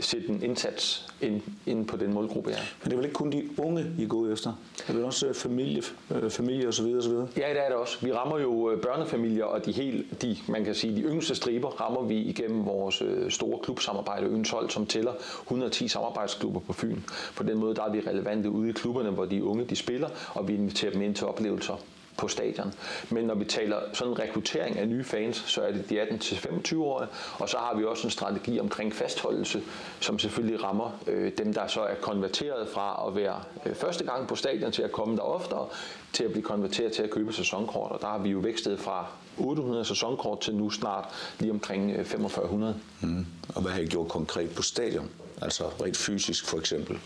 [0.00, 2.58] sætte en indsats ind, ind på den målgruppe her.
[2.82, 4.52] Men det er vel ikke kun de unge, I går efter?
[4.76, 6.84] Det er vel også øh, familie, øh, familie osv.
[6.84, 7.12] osv.
[7.12, 7.98] Ja, det er det også.
[8.06, 11.68] Vi rammer jo øh, børnefamilier, og de helt, de, man kan sige, de yngste striber
[11.68, 17.00] rammer vi igennem vores øh, store klubsamarbejde Øens Hold, som tæller 110 samarbejdsklubber på Fyn.
[17.36, 20.08] På den måde der er vi relevante ude i klubberne, hvor de unge de spiller,
[20.34, 21.74] og vi inviterer dem ind til oplevelser
[22.16, 22.74] på stadion.
[23.10, 27.48] Men når vi taler sådan rekruttering af nye fans, så er det de 18-25-årige, og
[27.48, 29.62] så har vi også en strategi omkring fastholdelse,
[30.00, 34.28] som selvfølgelig rammer øh, dem, der så er konverteret fra at være øh, første gang
[34.28, 35.66] på stadion til at komme der oftere,
[36.12, 39.06] til at blive konverteret til at købe sæsonkort, og der har vi jo vækstet fra
[39.38, 41.04] 800 sæsonkort til nu snart
[41.38, 42.76] lige omkring øh, 4500.
[43.00, 43.26] Mm.
[43.54, 45.10] Og hvad har I gjort konkret på stadion?
[45.42, 46.98] Altså rent fysisk for eksempel?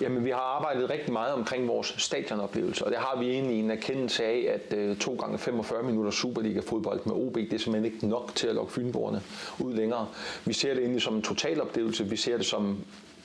[0.00, 3.70] Jamen, vi har arbejdet rigtig meget omkring vores stadionoplevelse, og det har vi egentlig en
[3.70, 8.08] erkendelse af, at uh, to gange 45 minutter Superliga-fodbold med OB, det er simpelthen ikke
[8.08, 9.22] nok til at lokke fynborgerne
[9.58, 10.08] ud længere.
[10.44, 12.78] Vi ser det egentlig som en totaloplevelse, vi ser det som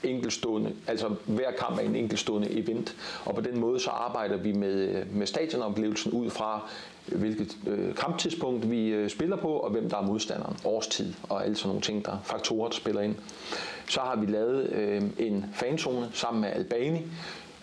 [0.04, 4.52] enkelstående, altså hver kamp er en enkelstående event, og på den måde så arbejder vi
[4.52, 6.70] med, øh, med stadionoplevelsen ud fra,
[7.16, 11.56] hvilket øh, kamptidspunkt vi øh, spiller på, og hvem der er modstanderen, årstid og alle
[11.56, 13.16] sådan nogle ting, der faktorer, der spiller ind.
[13.90, 17.02] Så har vi lavet øh, en fanzone sammen med Albani,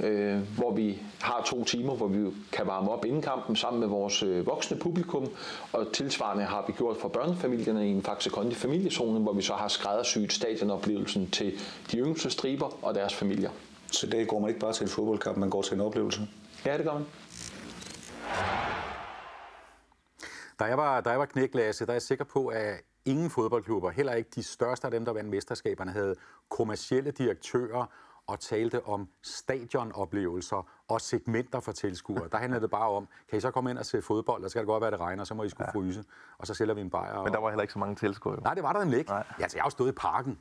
[0.00, 3.88] øh, hvor vi har to timer, hvor vi kan varme op inden kampen sammen med
[3.88, 5.28] vores øh, voksne publikum,
[5.72, 9.52] og tilsvarende har vi gjort for børnefamilierne i en Faxe Kondi familiezone, hvor vi så
[9.52, 11.52] har skræddersyet stadionoplevelsen til
[11.92, 13.50] de yngste striber og deres familier.
[13.92, 16.20] Så det går man ikke bare til en fodboldkamp, man går til en oplevelse?
[16.66, 17.04] Ja, det gør man.
[20.58, 23.90] Da jeg var, da jeg var knæklasse, der er jeg sikker på, at ingen fodboldklubber,
[23.90, 26.14] heller ikke de største af dem, der vandt mesterskaberne, havde
[26.50, 27.86] kommercielle direktører
[28.26, 32.28] og talte om stadionoplevelser og segmenter for tilskuere.
[32.32, 34.50] Der handlede det bare om, kan I så komme ind og se fodbold, og så
[34.50, 35.78] skal det godt være, det regner, så må I skulle ja.
[35.78, 36.04] fryse,
[36.38, 37.22] og så sælger vi en bajer.
[37.22, 38.40] Men der var heller ikke så mange tilskuere.
[38.42, 39.10] Nej, det var der nemlig ikke.
[39.10, 39.24] Nej.
[39.38, 40.38] Ja, altså, jeg har jo stået i parken,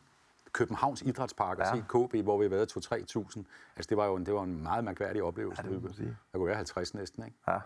[0.54, 1.76] Københavns Idrætspark og ja.
[1.76, 3.44] set KB, hvor vi har været 2-3.000.
[3.76, 5.64] Altså, det var jo en, det var en meget mærkværdig oplevelse.
[5.66, 6.18] Ja, det må sige.
[6.32, 7.38] Der kunne være 50 næsten, ikke?
[7.48, 7.58] Ja.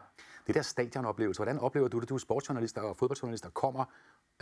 [0.47, 2.09] Det der stadionoplevelse, hvordan oplever du det?
[2.09, 3.85] Du er sportsjournalist og fodboldjournalist, der kommer,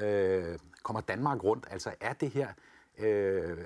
[0.01, 1.67] øh, kommer Danmark rundt.
[1.71, 2.47] Altså, er det her,
[2.97, 3.57] øh,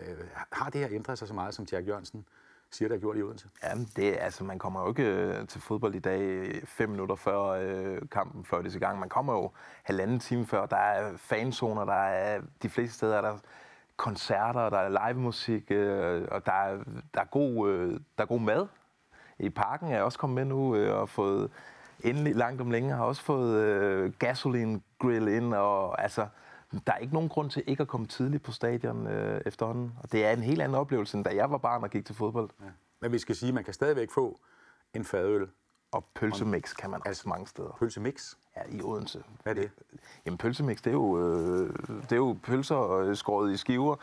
[0.52, 2.26] har det her ændret sig så meget, som Jack Jørgensen
[2.72, 3.50] siger, der er gjort i Odense?
[3.64, 7.42] Jamen, det, altså, man kommer jo ikke øh, til fodbold i dag fem minutter før
[7.42, 9.00] øh, kampen, før det er i gang.
[9.00, 9.52] Man kommer jo
[9.84, 10.66] halvanden time før.
[10.66, 13.38] Der er fanzoner, der er de fleste steder, der
[14.00, 16.78] koncerter, der er live musik, øh, og der er,
[17.14, 18.68] der, er god, øh, der er god mad.
[19.40, 21.52] I parken er jeg også kommet med nu øh, og fået
[22.04, 26.28] endelig langt om længe, har også fået øh, gasoline grill ind, og altså,
[26.88, 29.94] der er ikke nogen grund til ikke at komme tidligt på stadion øh, efterhånden.
[30.04, 32.16] Og det er en helt anden oplevelse, end da jeg var barn og gik til
[32.16, 32.50] fodbold.
[32.62, 32.66] Ja.
[33.02, 34.40] Men vi skal sige, at man kan stadigvæk få
[34.94, 35.48] en fadøl.
[35.92, 37.78] Og pølsemix kan man også mange steder.
[37.80, 38.36] Pølsemix?
[38.56, 39.24] Ja, i Odense.
[39.44, 39.72] Hvad er det?
[40.26, 43.96] Jamen pølsemix, det er jo, øh, det er jo pølser øh, skåret i skiver,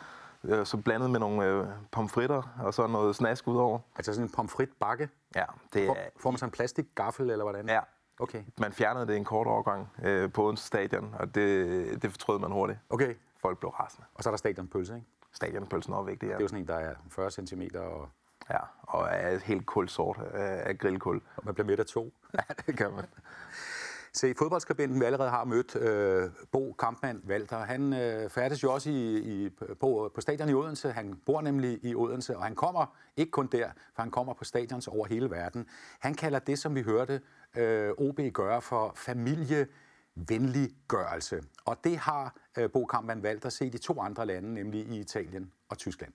[0.43, 3.79] øh, så blandet med nogle øh, pomfritter og så noget snask udover.
[3.95, 5.09] Altså sådan en pomfritbakke?
[5.35, 5.45] Ja.
[5.73, 7.69] Det er, får, får man sådan en plastikgaffel, eller hvordan?
[7.69, 7.79] Ja.
[8.19, 8.43] Okay.
[8.57, 12.51] Man fjernede det en kort overgang øh, på Odense stadion, og det, det fortrød man
[12.51, 12.79] hurtigt.
[12.89, 13.15] Okay.
[13.41, 14.05] Folk blev rasende.
[14.13, 15.07] Og så er der stadionpølse, ikke?
[15.33, 16.33] Stadionpølsen er vigtig, ja.
[16.33, 18.09] Det er jo sådan en, der er 40 cm og...
[18.49, 21.21] Ja, og er helt kulsort af grillkul.
[21.35, 22.13] Og man bliver midt af to.
[22.33, 23.05] ja, det kan man.
[24.17, 28.89] Se, fodboldskribenten, vi allerede har mødt, øh, Bo Kampmann Walter, han øh, færdes jo også
[28.89, 29.49] i, i,
[29.79, 30.91] på, på stadion i Odense.
[30.91, 34.43] Han bor nemlig i Odense, og han kommer ikke kun der, for han kommer på
[34.43, 35.67] stadions over hele verden.
[35.99, 37.21] Han kalder det, som vi hørte
[37.57, 41.43] øh, OB gøre for familievenliggørelse.
[41.65, 45.51] Og det har øh, Bo Kampmann Walter set i to andre lande, nemlig i Italien
[45.69, 46.13] og Tyskland.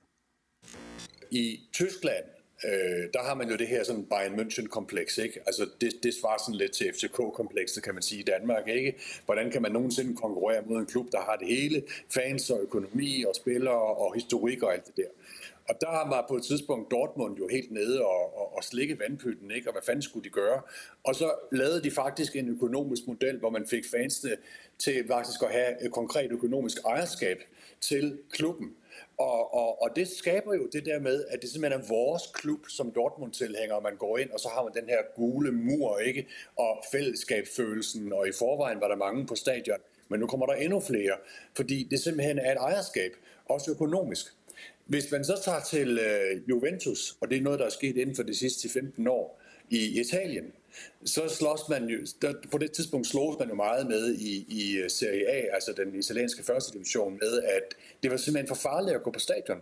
[1.30, 2.24] I Tyskland
[2.64, 5.40] øh, der har man jo det her sådan Bayern München-kompleks, ikke?
[5.46, 8.94] Altså det, det svarer sådan lidt til FCK-komplekset, kan man sige, i Danmark, ikke?
[9.24, 11.82] Hvordan kan man nogensinde konkurrere mod en klub, der har det hele,
[12.14, 15.08] fans og økonomi og spillere og historik og alt det der.
[15.68, 19.50] Og der var på et tidspunkt Dortmund jo helt nede og, og, og slikke vandpytten,
[19.50, 19.68] ikke?
[19.68, 20.62] og hvad fanden skulle de gøre?
[21.04, 24.36] Og så lavede de faktisk en økonomisk model, hvor man fik fansene
[24.78, 27.38] til faktisk at have et konkret økonomisk ejerskab
[27.80, 28.76] til klubben.
[29.18, 32.60] Og, og, og det skaber jo det der med, at det simpelthen er vores klub
[32.68, 36.26] som Dortmund-tilhænger, man går ind, og så har man den her gule mur, ikke?
[36.56, 40.80] Og fællesskabsfølelsen, og i forvejen var der mange på stadion, men nu kommer der endnu
[40.80, 41.16] flere,
[41.56, 43.12] fordi det simpelthen er et ejerskab,
[43.46, 44.26] også økonomisk.
[44.86, 48.16] Hvis man så tager til øh, Juventus, og det er noget, der er sket inden
[48.16, 50.52] for de sidste 15 år i Italien,
[51.04, 54.76] så slås man jo, der, på det tidspunkt slås man jo meget med i, i
[54.76, 58.96] øh, Serie A, altså den italienske første division, med at det var simpelthen for farligt
[58.96, 59.60] at gå på stadion.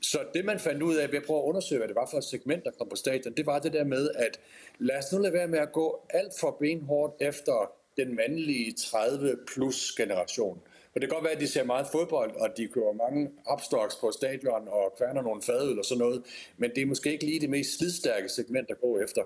[0.00, 2.18] Så det man fandt ud af ved at prøve at undersøge, hvad det var for
[2.18, 4.40] et segment, der kom på stadion, det var det der med, at
[4.78, 9.36] lad os nu lade være med at gå alt for benhårdt efter den mandlige 30
[9.46, 10.60] plus generation.
[10.92, 13.96] For det kan godt være, at de ser meget fodbold, og de kører mange upstocks
[13.96, 16.22] på stadion og kværner nogle fadøl og sådan noget,
[16.56, 19.22] men det er måske ikke lige det mest slidstærke segment at gå efter.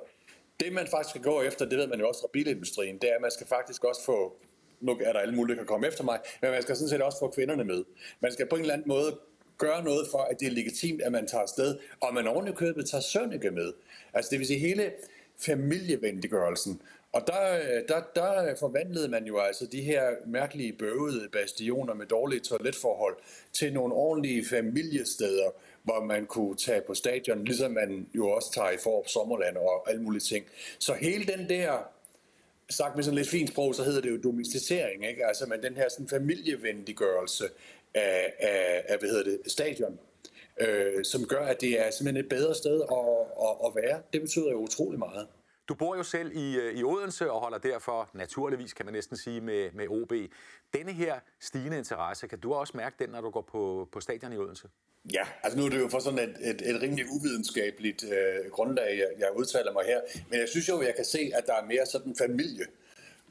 [0.61, 3.15] Det man faktisk skal gå efter, det ved man jo også fra bilindustrien, det er,
[3.15, 4.37] at man skal faktisk også få,
[4.81, 7.03] nu er der alle mulige, der kan komme efter mig, men man skal sådan set
[7.03, 7.85] også få kvinderne med.
[8.21, 9.19] Man skal på en eller anden måde
[9.59, 12.87] gøre noget for, at det er legitimt, at man tager afsted, og man ordentligt købet
[12.91, 13.73] tager Sønneke med.
[14.15, 14.93] Altså det vil sige hele
[15.39, 16.83] familievenliggørelsen.
[17.13, 22.41] Og der, der, der forvandlede man jo altså de her mærkelige bøvede bastioner med dårlige
[22.41, 23.17] toiletforhold
[23.53, 25.51] til nogle ordentlige familiesteder,
[25.89, 29.91] hvor man kunne tage på stadion, ligesom man jo også tager i for Sommerland og
[29.91, 30.47] alle mulige ting.
[30.79, 31.73] Så hele den der,
[32.71, 35.27] sagt med sådan lidt fint sprog, så hedder det jo domesticering, ikke?
[35.27, 37.45] Altså, men den her sådan familievenliggørelse
[37.95, 39.99] af, af, af hvad hedder det, stadion,
[40.61, 42.99] øh, som gør, at det er simpelthen et bedre sted at,
[43.47, 44.01] at, at være.
[44.13, 45.27] Det betyder jo utrolig meget.
[45.69, 49.17] Du bor jo selv i, øh, i Odense og holder derfor naturligvis, kan man næsten
[49.17, 50.13] sige, med, med OB.
[50.75, 54.33] Denne her stigende interesse, kan du også mærke den, når du går på, på stadion
[54.33, 54.69] i Odense?
[55.13, 58.99] Ja, altså nu er det jo for sådan et, et, et rimelig uvidenskabeligt øh, grundlag,
[58.99, 60.01] jeg, jeg udtaler mig her.
[60.31, 62.65] Men jeg synes jo, at jeg kan se, at der er mere sådan familie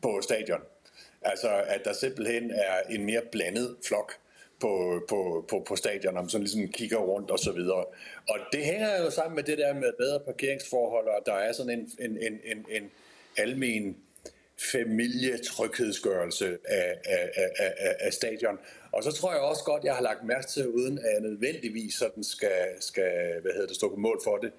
[0.02, 0.62] på stadion.
[1.22, 4.14] Altså, at der simpelthen er en mere blandet flok
[4.60, 7.86] på, på, på, på stadion, når man sådan ligesom kigger rundt og så videre.
[8.30, 11.80] Og det hænger jo sammen med det der med bedre parkeringsforhold, og der er sådan
[11.80, 12.92] en, en, en, en, en
[13.38, 13.98] almen
[14.72, 18.58] familietryghedsgørelse af, af, af, af, af stadion.
[18.92, 21.94] Og så tror jeg også godt, jeg har lagt mærke til, uden at jeg nødvendigvis
[21.94, 24.52] sådan skal, skal hvad hedder det, stå på mål for det,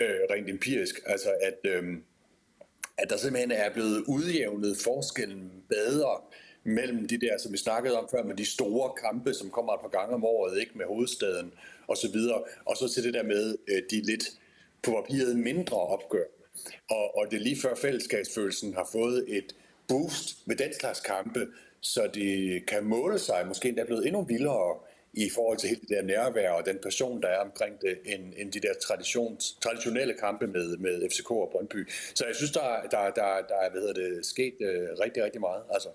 [0.00, 1.84] øh, rent empirisk, altså at, øh,
[2.98, 6.20] at der simpelthen er blevet udjævnet forskellen bedre
[6.64, 9.80] mellem de der, som vi snakkede om før, med de store kampe, som kommer et
[9.80, 11.52] par gange om året, ikke med hovedstaden
[11.86, 14.24] og så videre, og så til det der med øh, de lidt
[14.82, 16.24] på papiret mindre opgør.
[16.90, 19.54] Og, og det er lige før fællesskabsfølelsen har fået et
[19.88, 21.46] boost med den slags kampe,
[21.80, 24.78] så de kan måle sig, måske endda blevet endnu vildere
[25.12, 28.32] i forhold til hele det der nærvær og den passion, der er omkring det, end,
[28.36, 31.90] end de der traditions, traditionelle kampe med, med FCK og Brøndby.
[32.14, 35.40] Så jeg synes, der, der, der, der er hvad hedder det, sket øh, rigtig, rigtig
[35.40, 35.62] meget.
[35.70, 35.88] Altså,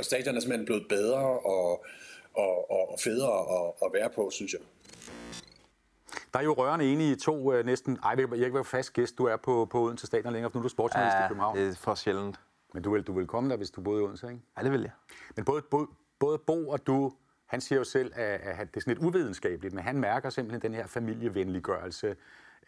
[0.00, 1.84] og stadion er simpelthen blevet bedre og,
[2.34, 4.60] og, og federe at, at være på, synes jeg.
[6.32, 7.98] Der er jo rørende enige i to øh, næsten...
[8.04, 9.18] Ej, jeg kan ikke være fast gæst.
[9.18, 11.56] Du er på, på Odense Stadion længere, for nu er du sportsjournalist ja, i København.
[11.56, 12.40] det er for sjældent.
[12.74, 14.40] Men du vil, du vil komme der, hvis du boede i Odense, ikke?
[14.58, 14.90] Ja, det vil jeg.
[15.36, 15.86] Men både, både,
[16.18, 17.12] både Bo og du,
[17.46, 20.62] han siger jo selv, at, at det er sådan lidt uvidenskabeligt, men han mærker simpelthen
[20.62, 22.16] den her familievenliggørelse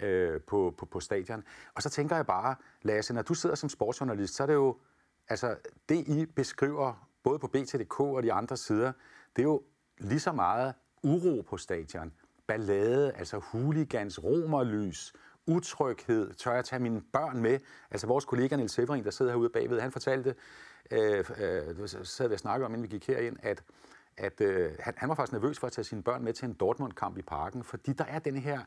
[0.01, 1.45] øh, på, på, på stadion.
[1.75, 4.77] Og så tænker jeg bare, Lasse, når du sidder som sportsjournalist, så er det jo,
[5.29, 5.57] altså
[5.89, 8.93] det I beskriver, både på BTDK og de andre sider,
[9.37, 9.63] det er jo
[9.99, 12.13] lige så meget uro på stadion,
[12.47, 15.13] ballade, altså hooligans, romerlys,
[15.47, 17.59] utryghed, tør jeg tage mine børn med?
[17.91, 20.35] Altså vores kollega Niels Severin, der sidder herude bagved, han fortalte,
[20.91, 23.65] øh, øh, så sad vi og snakkede om, inden vi gik herind, at,
[24.17, 26.55] at øh, han, han var faktisk nervøs for at tage sine børn med til en
[26.55, 28.61] Dortmund-kamp i parken, fordi der er den her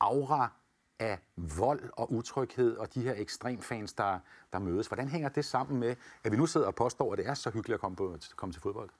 [0.00, 0.52] aura
[0.98, 4.18] af vold og utryghed og de her ekstremfans, der,
[4.52, 4.86] der mødes.
[4.86, 7.50] Hvordan hænger det sammen med, at vi nu sidder og påstår, at det er så
[7.50, 8.90] hyggeligt at komme, på, at komme til fodbold?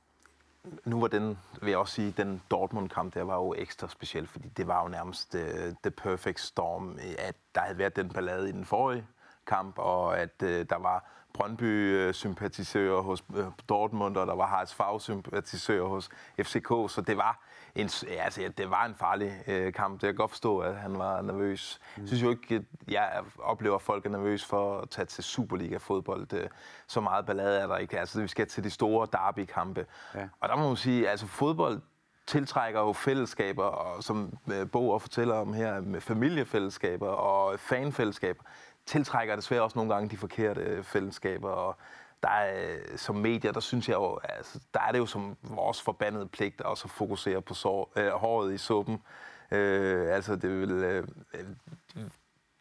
[0.85, 4.49] Nu var den, vil jeg også sige, den Dortmund-kamp, der var jo ekstra speciel, fordi
[4.49, 5.41] det var jo nærmest uh,
[5.83, 9.07] the perfect storm, at der havde været den ballade i den forrige
[9.47, 16.09] kamp, og at uh, der var Brøndby-sympatisører hos uh, Dortmund, og der var HSV-sympatisører hos
[16.43, 17.41] FCK, så det var
[17.75, 19.93] en, altså, ja, det var en farlig uh, kamp.
[19.93, 21.81] Det kan godt forstå, at han var nervøs.
[21.99, 25.25] Jeg synes jo ikke, at jeg oplever, at folk er nervøse for at tage til
[25.25, 26.49] Superliga-fodbold.
[26.87, 28.01] Så meget ballade er der ikke.
[28.01, 29.87] Altså, vi skal til de store derby-kampe.
[30.15, 30.29] Ja.
[30.41, 31.81] Og der må man sige, altså fodbold
[32.27, 34.39] tiltrækker jo fællesskaber, og som
[34.73, 38.43] Bo og fortæller om her, med familiefællesskaber og fanfællesskaber
[38.87, 41.77] tiltrækker desværre også nogle gange de forkerte øh, fællesskaber, og
[42.23, 45.37] der er, øh, som medier, der synes jeg jo, altså, der er det jo som
[45.43, 49.03] vores forbandede pligt at også fokusere på sår, øh, håret i suppen.
[49.51, 51.45] Øh, altså, det vil, øh, øh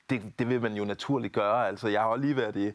[0.10, 1.68] det, det vil man jo naturligt gøre.
[1.68, 2.72] Altså, jeg har lige været i,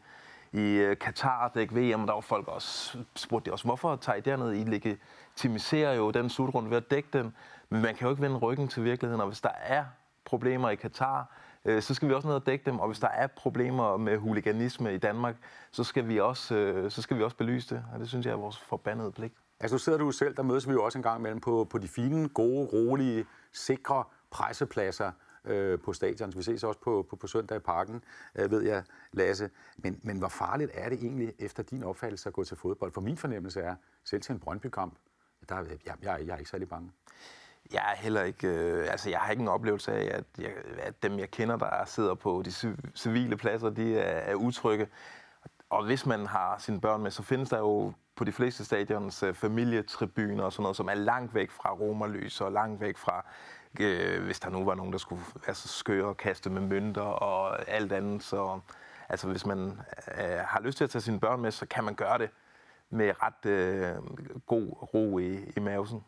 [0.53, 4.21] i Katar, det ikke VM, og der var folk også spurgte også, hvorfor tager I
[4.21, 4.53] derned?
[4.53, 7.35] I legitimiserer jo den slutrunde ved at dække den,
[7.69, 9.85] men man kan jo ikke vende ryggen til virkeligheden, og hvis der er
[10.25, 11.27] problemer i Katar,
[11.65, 12.79] øh, så skal vi også ned og dække dem.
[12.79, 15.37] Og hvis der er problemer med huliganisme i Danmark,
[15.73, 17.85] så skal vi også, øh, så skal vi også belyse det.
[17.95, 19.35] Og det synes jeg er vores forbandede pligt.
[19.61, 21.79] Altså nu sidder du selv, der mødes vi jo også en gang imellem på, på
[21.79, 25.13] de fine, gode, rolige, sikre pressepladser
[25.45, 26.33] øh, på stadion.
[26.37, 28.03] Vi ses også på, på, på søndag i parken,
[28.35, 29.51] øh, ved jeg, Lasse.
[29.77, 32.93] Men, men hvor farligt er det egentlig efter din opfattelse at gå til fodbold?
[32.93, 34.95] For min fornemmelse er, selv til en Brøndby-kamp,
[35.49, 36.91] der, jeg, jeg, jeg er ikke særlig bange.
[37.73, 41.03] Jeg er heller ikke, øh, altså jeg har ikke en oplevelse af, at, jeg, at
[41.03, 42.53] dem jeg kender, der sidder på de
[42.95, 44.89] civile pladser, de er, er utrygge.
[45.71, 49.23] Og hvis man har sine børn med, så findes der jo på de fleste stadions
[49.23, 53.25] øh, familietribuner og sådan noget, som er langt væk fra romerlys og langt væk fra,
[53.81, 57.69] øh, hvis der nu var nogen, der skulle altså, skøre og kaste med mønter og
[57.69, 58.23] alt andet.
[58.23, 58.61] Så
[59.09, 59.81] altså, hvis man
[60.19, 62.31] øh, har lyst til at tage sine børn med, så kan man gøre det
[62.91, 63.97] med ret øh,
[64.47, 66.05] god ro i, i maven.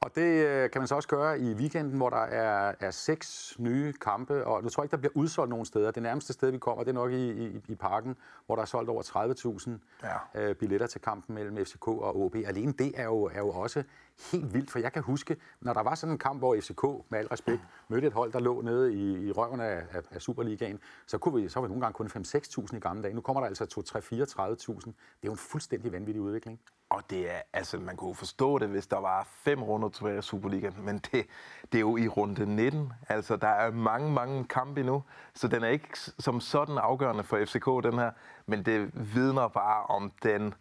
[0.00, 3.56] Og det øh, kan man så også gøre i weekenden, hvor der er, er seks
[3.58, 5.90] nye kampe, og nu tror jeg ikke, der bliver udsolgt nogen steder.
[5.90, 8.66] Det nærmeste sted, vi kommer, det er nok i, i, i parken, hvor der er
[8.66, 10.48] solgt over 30.000 ja.
[10.48, 12.34] øh, billetter til kampen mellem FCK og OB.
[12.34, 13.82] Alene det er jo, er jo også
[14.32, 17.18] helt vildt, for jeg kan huske, når der var sådan en kamp, hvor FCK, med
[17.18, 20.78] al respekt, mødte et hold, der lå nede i, i røven af, af, af Superligaen,
[21.06, 23.14] så, kunne vi, så var vi nogle gange kun 5-6.000 i gamle dage.
[23.14, 24.86] Nu kommer der altså 2-3-34.000.
[24.86, 26.60] Det er jo en fuldstændig vanvittig udvikling.
[26.90, 30.24] Og det er, altså, man kunne forstå det, hvis der var fem runder tilbage af
[30.24, 31.26] Superligaen, men det,
[31.72, 32.92] det er jo i runde 19.
[33.08, 35.02] Altså, der er mange, mange kampe endnu,
[35.34, 38.10] så den er ikke som sådan afgørende for FCK, den her,
[38.46, 40.54] men det vidner bare om den,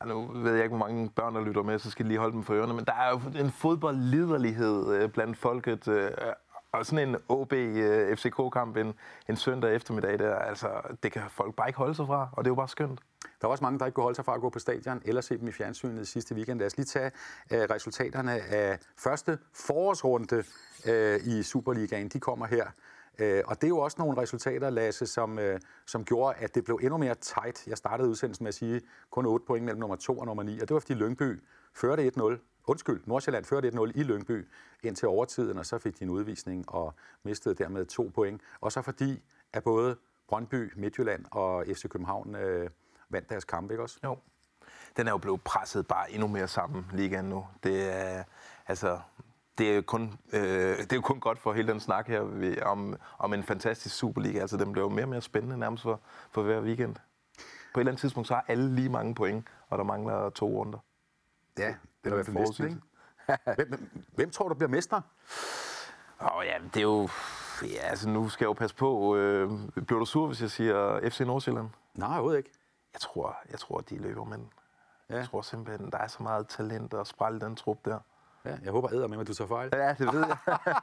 [0.00, 2.18] ah, nu ved jeg ikke, hvor mange børn, der lytter med, så skal jeg lige
[2.18, 6.10] holde dem for ørerne, men der er jo en fodboldliderlighed øh, blandt folket, øh,
[6.78, 8.94] og sådan en OB-FCK-kamp øh, en,
[9.28, 10.68] en søndag eftermiddag, der, altså,
[11.02, 13.00] det kan folk bare ikke holde sig fra, og det er jo bare skønt.
[13.40, 15.20] Der var også mange, der ikke kunne holde sig fra at gå på stadion eller
[15.20, 16.58] se dem i fjernsynet sidste weekend.
[16.58, 17.10] Lad os lige tage
[17.50, 20.44] uh, resultaterne af første forårsrunde
[20.88, 22.08] uh, i Superligaen.
[22.08, 22.64] De kommer her.
[23.22, 25.44] Uh, og det er jo også nogle resultater, Lasse, som, uh,
[25.86, 27.66] som gjorde, at det blev endnu mere tight.
[27.66, 30.60] Jeg startede udsendelsen med at sige kun 8 point mellem nummer 2 og nummer 9,
[30.60, 31.42] og det var fordi Lyngby
[31.74, 34.48] førte 1-0 undskyld, Nordsjælland førte 1-0 i Lyngby
[34.82, 38.40] indtil overtiden, og så fik de en udvisning og mistede dermed to point.
[38.60, 39.96] Og så fordi, at både
[40.28, 42.70] Brøndby, Midtjylland og FC København øh,
[43.08, 43.98] vandt deres kamp, ikke også?
[44.04, 44.18] Jo.
[44.96, 47.46] Den er jo blevet presset bare endnu mere sammen, ligaen nu.
[47.62, 48.24] Det er,
[48.66, 49.00] altså,
[49.58, 52.62] det er, jo kun, øh, det er jo kun godt for hele den snak her
[52.64, 54.38] om, om en fantastisk Superliga.
[54.40, 56.00] Altså, den bliver jo mere og mere spændende nærmest for,
[56.30, 56.96] for hver weekend.
[57.74, 60.46] På et eller andet tidspunkt, så har alle lige mange point, og der mangler to
[60.46, 60.78] runder.
[61.58, 61.74] Ja,
[62.04, 62.80] det er i hvert fald næsten, ikke?
[63.54, 65.00] hvem, hvem tror du bliver mester?
[66.20, 67.08] Åh oh, ja, det er jo...
[67.62, 69.16] Ja, altså nu skal jeg jo passe på.
[69.16, 69.50] Øh,
[69.86, 71.68] bliver du sur, hvis jeg siger FC Nordsjælland?
[71.94, 72.50] Nej, overhovedet ikke.
[72.92, 74.52] Jeg tror, jeg tror de løber, men
[75.10, 75.16] ja.
[75.16, 77.98] jeg tror simpelthen, der er så meget talent og spræl den trup der.
[78.44, 79.70] Ja, jeg håber æder med, at du tager fejl.
[79.72, 80.36] Ja, det ved jeg.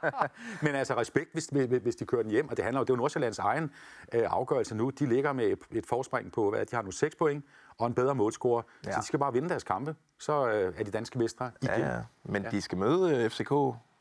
[0.62, 1.46] Men altså respekt, hvis,
[1.82, 3.70] hvis de kører den hjem, og det handler jo, det er jo Nordsjællands egen
[4.12, 4.90] øh, afgørelse nu.
[4.90, 7.44] De ligger med et, et forspring på, hvad de har nu 6 point
[7.78, 8.62] og en bedre målscorer.
[8.86, 8.92] Ja.
[8.92, 11.80] Så de skal bare vinde deres kampe, så øh, er de danske mestre igen.
[11.80, 12.00] Ja, ja.
[12.24, 12.50] Men ja.
[12.50, 13.52] de skal møde øh, FCK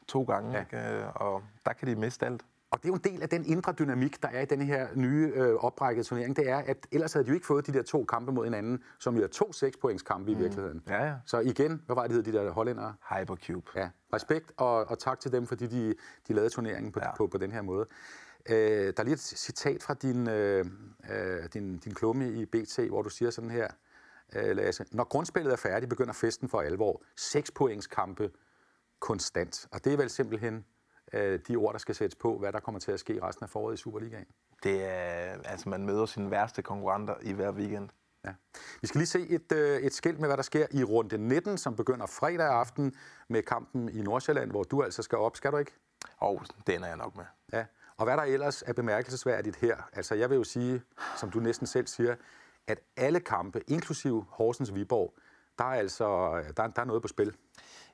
[0.07, 0.59] to gange, ja.
[0.59, 1.07] ikke?
[1.07, 2.41] og der kan de miste alt.
[2.72, 4.88] Og det er jo en del af den indre dynamik, der er i den her
[4.95, 6.36] nye øh, oprækkede turnering.
[6.36, 8.84] Det er, at ellers havde de jo ikke fået de der to kampe mod hinanden,
[8.99, 10.38] som jo er to sekspointskampe mm.
[10.38, 10.82] i virkeligheden.
[10.88, 11.13] Ja, ja.
[11.26, 12.93] Så igen, hvad var det, de der hollændere?
[13.09, 13.72] Hypercube.
[13.76, 15.95] Ja, respekt og, og tak til dem, fordi de,
[16.28, 17.15] de lavede turneringen på, ja.
[17.15, 17.86] på, på den her måde.
[18.49, 20.65] Øh, der er lige et citat fra din, øh,
[21.11, 23.67] øh, din, din klumme i BT, hvor du siger sådan her,
[24.36, 24.86] øh, Lasse.
[24.91, 27.01] Når grundspillet er færdigt, begynder festen for alvor.
[27.15, 28.32] Seks points kampe
[28.99, 29.67] konstant.
[29.71, 30.65] Og det er vel simpelthen
[31.13, 33.49] øh, de ord, der skal sættes på, hvad der kommer til at ske resten af
[33.49, 34.25] foråret i Superligaen.
[34.63, 37.89] Det er, altså man møder sine værste konkurrenter i hver weekend.
[38.25, 38.34] Ja.
[38.82, 41.57] Vi skal lige se et, øh, et skilt med, hvad der sker i runde 19,
[41.57, 42.95] som begynder fredag aften
[43.29, 45.36] med kampen i Nordsjælland, hvor du altså skal op.
[45.36, 45.71] Skal du ikke?
[46.17, 47.25] Og oh, den er jeg nok med.
[47.53, 47.65] Ja.
[47.97, 49.89] Og hvad der ellers er bemærkelsesværdigt her?
[49.93, 50.82] Altså jeg vil jo sige,
[51.17, 52.15] som du næsten selv siger,
[52.68, 55.14] at alle kampe, inklusiv Horsens Viborg,
[55.57, 56.05] der er altså
[56.57, 57.34] der, der er noget på spil.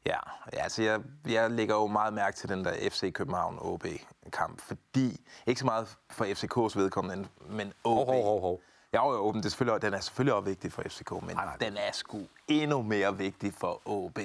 [0.05, 0.19] Ja,
[0.53, 5.59] altså jeg, jeg lægger jo meget mærke til den der FC København OB-kamp, fordi, ikke
[5.59, 7.95] så meget for FCK's vedkommende, men OB.
[7.95, 8.61] Hov, hov, hov, hov.
[8.93, 11.55] Ja, jo, det er selvfølgelig, den er selvfølgelig også vigtig for FCK, men nej, nej.
[11.55, 14.15] den er sgu endnu mere vigtig for OB.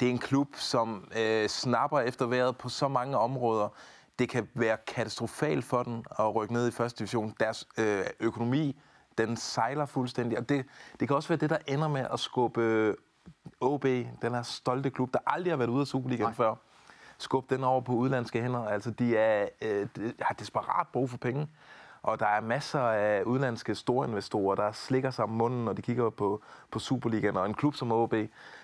[0.00, 3.68] Det er en klub, som øh, snapper efter vejret på så mange områder.
[4.18, 7.34] Det kan være katastrofalt for den at rykke ned i første division.
[7.40, 8.80] Deres øh, økonomi
[9.26, 10.38] den sejler fuldstændig.
[10.38, 10.66] Og det,
[11.00, 12.96] det kan også være det, der ender med at skubbe
[13.60, 13.84] OB,
[14.22, 16.54] den her stolte klub, der aldrig har været ude af Superligaen før,
[17.18, 18.64] skubbe den over på udlandske hænder.
[18.64, 21.48] Altså, de, er, øh, de har desperat brug for penge.
[22.02, 25.82] Og der er masser af udlandske store investorer, der slikker sig om munden, når de
[25.82, 28.14] kigger på, på Superligaen og en klub som OB.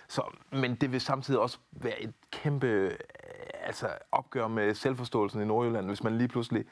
[0.09, 2.99] Så, men det vil samtidig også være et kæmpe øh,
[3.65, 6.65] altså, opgør med selvforståelsen i Nordjylland, hvis man lige pludselig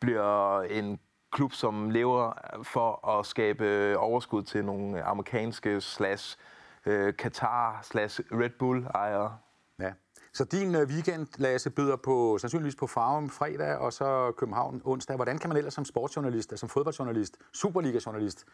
[0.00, 0.98] bliver en
[1.32, 6.38] klub, som lever øh, for at skabe øh, overskud til nogle amerikanske slash
[6.86, 9.38] øh, Qatar slash Red Bull ejere.
[9.80, 9.92] Ja.
[10.32, 15.16] Så din weekend, Lasse, byder på, sandsynligvis på Farum fredag, og så København onsdag.
[15.16, 18.44] Hvordan kan man ellers som sportsjournalist, altså som fodboldjournalist, Superliga-journalist,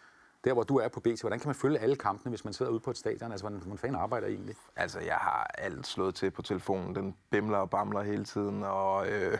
[0.45, 2.73] der hvor du er på BT, hvordan kan man følge alle kampene, hvis man sidder
[2.73, 3.31] ude på et stadion?
[3.31, 4.57] Altså, hvordan, hvordan fanden arbejder I egentlig?
[4.77, 6.95] Altså, jeg har alt slået til på telefonen.
[6.95, 9.39] Den bimler og bamler hele tiden, og øh,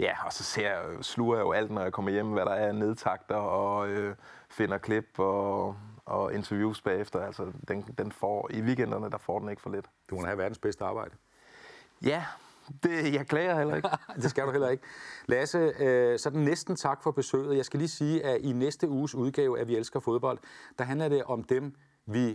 [0.00, 2.54] ja, og så ser jeg, sluger jeg jo alt, når jeg kommer hjem, hvad der
[2.54, 4.16] er nedtakter, og øh,
[4.50, 7.20] finder klip og, og interviews bagefter.
[7.20, 9.86] Altså, den, den får, i weekenderne, der får den ikke for lidt.
[10.10, 11.14] Du må have verdens bedste arbejde.
[12.02, 12.24] Ja,
[12.82, 13.88] det, jeg klager heller ikke.
[14.22, 14.82] det skal du heller ikke.
[15.26, 17.56] Lasse, øh, så den næsten tak for besøget.
[17.56, 20.38] Jeg skal lige sige, at i næste uges udgave af Vi Elsker Fodbold,
[20.78, 21.74] der handler det om dem,
[22.06, 22.28] vi,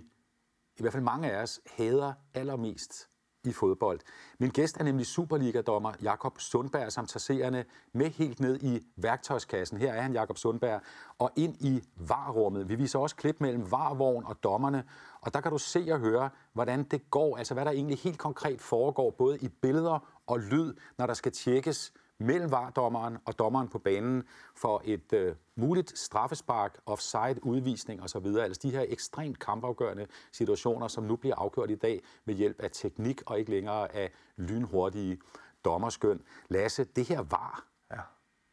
[0.77, 3.09] i hvert fald mange af os, hader allermest
[3.43, 3.99] i fodbold.
[4.39, 9.77] Min gæst er nemlig Superliga-dommer Jakob Sundberg, som tager seerne med helt ned i værktøjskassen.
[9.77, 10.81] Her er han, Jakob Sundberg,
[11.19, 12.69] og ind i varrummet.
[12.69, 14.83] Vi viser også klip mellem varvogn og dommerne,
[15.21, 18.19] og der kan du se og høre, hvordan det går, altså hvad der egentlig helt
[18.19, 23.67] konkret foregår, både i billeder og lyd, når der skal tjekkes mellem vardommeren og dommeren
[23.67, 24.23] på banen
[24.55, 28.25] for et øh, muligt straffespark, offside, udvisning osv.
[28.25, 32.69] Altså de her ekstremt kampafgørende situationer, som nu bliver afgjort i dag med hjælp af
[32.71, 35.19] teknik og ikke længere af lynhurtige
[35.65, 36.21] dommerskøn.
[36.49, 38.01] Lasse, det her var, Ja.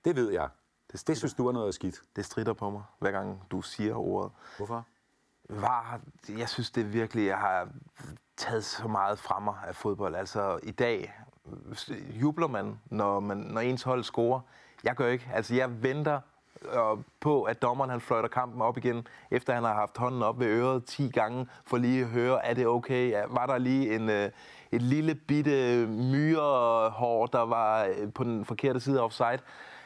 [0.05, 0.49] det ved jeg.
[0.93, 2.03] Det, det synes du er noget skidt.
[2.17, 4.33] Det strider på mig, hver gang du siger ordet.
[4.57, 4.87] Hvorfor?
[5.49, 7.69] var, jeg synes det virkelig, jeg har
[8.37, 10.15] taget så meget fra mig af fodbold.
[10.15, 11.21] Altså i dag
[12.21, 14.41] jubler man, når, man, når ens hold scorer.
[14.85, 15.31] Jeg gør ikke.
[15.35, 16.21] Altså jeg venter
[16.65, 20.41] øh, på, at dommeren han fløjter kampen op igen, efter han har haft hånden op
[20.41, 23.11] ved øret 10 gange, for lige at høre, er det okay?
[23.11, 24.31] Ja, Var der lige en, øh,
[24.73, 29.39] et lille bitte myrehår, der var øh, på den forkerte side af offside?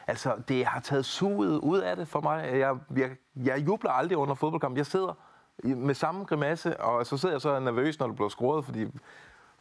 [0.07, 2.49] Altså, det har taget suget ud af det for mig.
[2.53, 4.77] Jeg, jeg, jeg jubler aldrig under fodboldkamp.
[4.77, 5.13] Jeg sidder
[5.63, 8.85] med samme grimasse, og så sidder jeg så nervøs, når du bliver scoret, fordi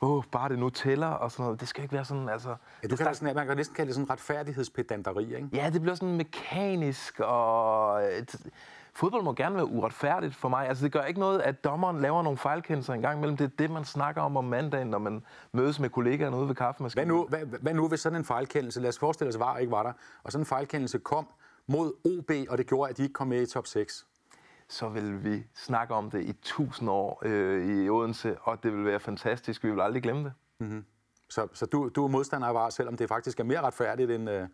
[0.00, 1.60] åh, bare det nu tæller og sådan noget.
[1.60, 2.56] Det skal ikke være sådan, altså...
[2.82, 5.48] Ja, du kan sådan, man kan næsten kalde det sådan retfærdighedspedanteri, ikke?
[5.52, 8.22] Ja, det bliver sådan mekanisk, og øh,
[8.94, 10.68] fodbold må gerne være uretfærdigt for mig.
[10.68, 13.36] Altså, det gør ikke noget, at dommeren laver nogle fejlkendelser en gang imellem.
[13.36, 15.22] Det er det, man snakker om om mandagen, når man
[15.52, 17.08] mødes med kollegaerne ude ved Hvad kaffemaskinen.
[17.08, 19.82] nu, hvad, hvad nu hvis sådan en fejlkendelse, lad os forestille os, VAR ikke var
[19.82, 19.92] der,
[20.22, 21.26] og sådan en fejlkendelse kom
[21.66, 24.06] mod OB, og det gjorde, at de ikke kom med i top 6?
[24.70, 28.84] Så vil vi snakke om det i tusind år øh, i Odense, og det vil
[28.84, 29.64] være fantastisk.
[29.64, 30.32] Vi vil aldrig glemme det.
[31.28, 34.30] Så, så du, du er modstander af VAR, selvom det faktisk er mere retfærdigt end...
[34.30, 34.48] Øh...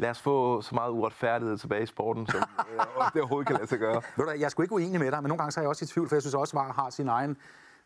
[0.00, 2.40] Lad os få så meget uretfærdighed tilbage i sporten, som
[2.72, 2.80] øh,
[3.14, 4.02] det overhovedet kan lade sig gøre.
[4.16, 5.68] Ved du, jeg er sgu ikke uenig med dig, men nogle gange så er jeg
[5.68, 7.36] også i tvivl, for jeg synes også, at VAR har sin egen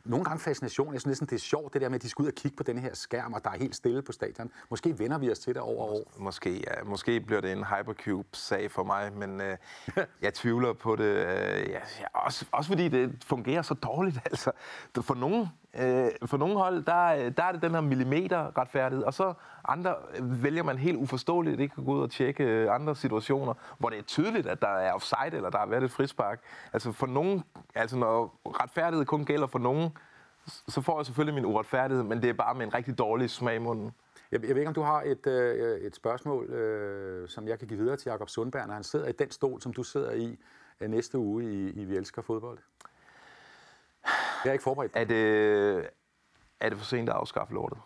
[0.04, 0.92] nogle gange fascination.
[0.92, 2.56] Jeg synes næsten, det er sjovt, det der med, at de skal ud og kigge
[2.56, 4.50] på den her skærm, og der er helt stille på stadion.
[4.70, 6.12] Måske vender vi os til det over år.
[6.18, 9.56] Måske, ja, måske bliver det en Hypercube-sag for mig, men øh,
[10.22, 11.04] jeg tvivler på det.
[11.04, 11.80] Øh, ja,
[12.14, 14.18] også, også fordi det fungerer så dårligt.
[14.24, 14.50] Altså.
[15.00, 15.48] For nogle,
[15.78, 19.34] øh, for nogle hold, der, øh, der er det den her millimeter retfærdighed, og så
[19.64, 23.54] andre øh, vælger man helt uforståeligt ikke at gå ud og tjekke øh, andre situationer,
[23.78, 26.40] hvor det er tydeligt, at der er offside, eller der har været et frispark.
[26.72, 27.42] Altså for nogen,
[27.74, 29.90] altså når retfærdighed kun gælder for nogen,
[30.46, 33.56] så får jeg selvfølgelig min uretfærdighed, men det er bare med en rigtig dårlig smag
[33.56, 33.92] i munden.
[34.32, 37.68] Jeg, jeg ved ikke, om du har et, øh, et spørgsmål, øh, som jeg kan
[37.68, 40.38] give videre til Jakob Sundberg, når han sidder i den stol, som du sidder i
[40.80, 42.58] øh, næste uge i, i Vi Elsker Fodbold.
[44.44, 44.92] Jeg er ikke forberedt.
[44.94, 45.90] Er det,
[46.60, 47.78] er det for sent at afskaffe lortet?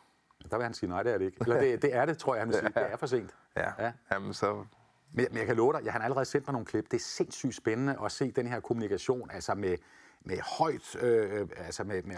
[0.50, 1.38] Der vil han sige, nej, det er det ikke.
[1.40, 2.68] Eller det, det er det, tror jeg, han vil sige.
[2.68, 3.34] Det er for sent.
[3.56, 3.62] Ja.
[3.62, 3.84] Ja.
[3.84, 3.92] ja.
[4.12, 4.64] Jamen, så...
[5.12, 6.84] Men, men jeg kan love dig, jeg har allerede sendt mig nogle klip.
[6.84, 9.76] Det er sindssygt spændende at se den her kommunikation, altså med,
[10.20, 12.16] med højt, øh, altså med, med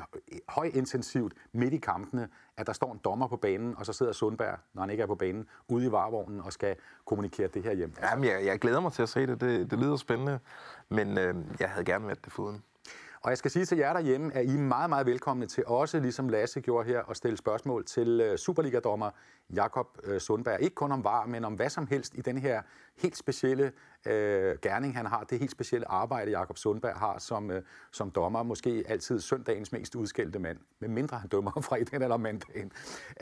[0.49, 4.13] høj intensivt midt i kampene, at der står en dommer på banen, og så sidder
[4.13, 7.73] Sundberg, når han ikke er på banen, ude i varevognen og skal kommunikere det her
[7.73, 7.95] hjem.
[8.03, 9.41] Jamen, jeg, jeg glæder mig til at se det.
[9.41, 10.39] Det, det lyder spændende.
[10.89, 12.63] Men øh, jeg havde gerne været det foruden.
[13.21, 16.01] Og jeg skal sige til jer derhjemme, at I er meget, meget velkomne til også,
[16.01, 19.11] ligesom Lasse gjorde her, at stille spørgsmål til øh, Superliga-dommer
[19.55, 20.61] Jakob øh, Sundberg.
[20.61, 22.63] Ikke kun om var, men om hvad som helst i den her
[22.97, 23.73] helt specielle
[24.07, 25.25] øh, gerning, han har.
[25.25, 28.43] Det helt specielle arbejde, Jakob Sundberg har som, øh, som dommer.
[28.43, 30.59] Måske altid søndagens mest udskældte mand.
[30.79, 32.73] Med mindre han dømmer fredag eller mandagen.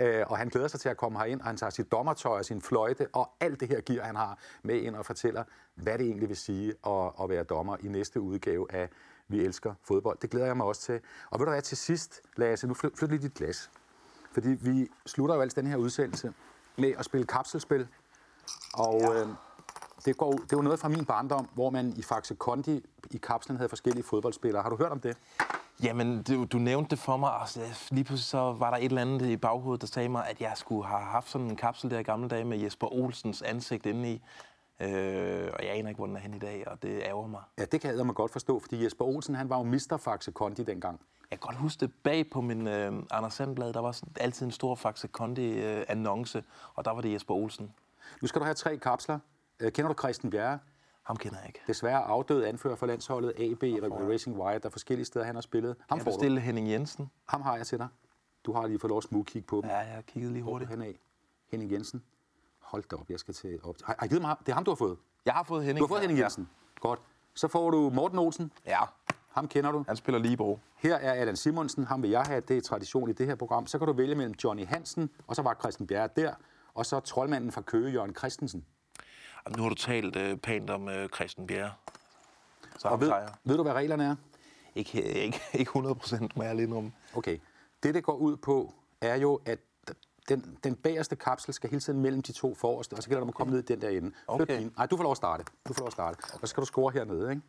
[0.00, 2.44] Øh, og han glæder sig til at komme herind, og han tager sit dommertøj og
[2.44, 6.06] sin fløjte og alt det her gear, han har med ind og fortæller, hvad det
[6.06, 8.88] egentlig vil sige at, at være dommer i næste udgave af
[9.28, 10.18] vi elsker fodbold.
[10.22, 11.00] Det glæder jeg mig også til.
[11.30, 13.70] Og ved du hvad, til sidst, Lasse, nu flyt, flyt lige dit glas.
[14.36, 16.32] Fordi vi slutter jo altså den her udsendelse
[16.76, 17.88] med at spille kapselspil.
[18.74, 19.20] Og ja.
[19.20, 19.28] øh,
[20.04, 23.56] det, går, det var noget fra min barndom, hvor man i Faxe Kondi i kapslen
[23.56, 24.62] havde forskellige fodboldspillere.
[24.62, 25.16] Har du hørt om det?
[25.82, 27.60] Jamen, du, du nævnte det for mig, og så
[27.90, 30.52] lige pludselig så var der et eller andet i baghovedet, der sagde mig, at jeg
[30.54, 34.12] skulle have haft sådan en kapsel der i gamle dage med Jesper Olsens ansigt inde
[34.12, 34.22] i.
[34.80, 37.42] Øh, og jeg aner ikke, hvor den er hen i dag, og det ærger mig.
[37.58, 39.96] Ja, det kan jeg mig godt forstå, fordi Jesper Olsen, han var jo Mr.
[39.96, 41.00] Faxe Kondi dengang.
[41.30, 44.46] Jeg kan godt huske det bag på min øh, Anders Sandblad, der var sådan, altid
[44.46, 46.42] en stor Faxe Kondi-annonce,
[46.74, 47.72] og der var det Jesper Olsen.
[48.22, 49.18] Nu skal du have tre kapsler.
[49.60, 50.58] Øh, Kender du Christian Bjerre?
[51.02, 51.60] Ham kender jeg ikke.
[51.66, 53.62] Desværre afdød anfører for landsholdet AB,
[54.10, 55.76] Racing Wire, der er forskellige steder, han har spillet.
[55.88, 56.10] Ham, Jeg du.
[56.10, 57.10] bestilte Henning Jensen.
[57.26, 57.88] Ham har jeg til dig.
[58.44, 59.70] Du har lige fået lov at smugkigge på dem.
[59.70, 60.82] Ja, jeg har kigget lige Hvor er hurtigt.
[60.82, 60.98] af?
[61.50, 62.02] Henning Jensen.
[62.60, 63.76] Hold da op, jeg skal til op.
[64.10, 64.36] I mig ham?
[64.38, 64.98] Det er ham, du har fået.
[65.26, 65.78] Jeg har fået Henning.
[65.80, 66.48] Du har fået Henning Jensen.
[66.80, 67.00] Godt.
[67.34, 68.52] Så får du Morten Olsen.
[68.66, 68.78] Ja,
[69.36, 69.84] Ham kender du.
[69.86, 70.58] han spiller Libro.
[70.76, 71.84] Her er Allan Simonsen.
[71.84, 72.40] Ham vil jeg have.
[72.40, 73.66] Det er tradition i det her program.
[73.66, 76.34] Så kan du vælge mellem Johnny Hansen, og så var Christian Bjerre der.
[76.74, 78.64] Og så troldmanden fra Køge, Jørgen Christensen.
[79.56, 81.72] Nu har du talt øh, pænt om øh, Christian Bjerre.
[82.78, 84.16] Så Og ved, tager ved du, hvad reglerne er?
[84.74, 86.92] Ikke, ikke, ikke 100 procent, må jeg lige om.
[87.14, 87.38] Okay.
[87.82, 89.58] Det, det går ud på, er jo, at
[90.28, 93.22] den, den bagerste kapsel skal hele tiden mellem de to forreste, og så gælder det
[93.22, 94.10] om at komme ned i den der ende.
[94.36, 94.70] Flyt Okay.
[94.76, 95.44] Nej, du får lov at starte.
[95.68, 96.18] Du får lov at starte.
[96.32, 97.42] Og så skal du score hernede, ikke?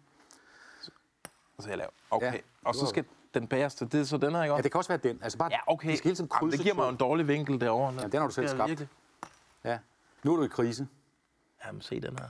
[1.57, 1.89] Og så jeg laver.
[2.11, 2.33] Okay.
[2.33, 4.77] Ja, og så skal den bagerste, det er så den her, ikke Ja, det kan
[4.79, 5.19] også være den.
[5.23, 5.91] Altså bare, Ja, okay.
[5.91, 7.93] De skal hele tiden Jamen, det giver mig jo en dårlig vinkel derovre.
[8.01, 8.69] Ja, den har du selv Det skabt.
[8.69, 8.89] virkelig-
[9.63, 9.79] Ja.
[10.23, 10.87] Nu er du i krise.
[11.65, 12.25] Jamen, se den her.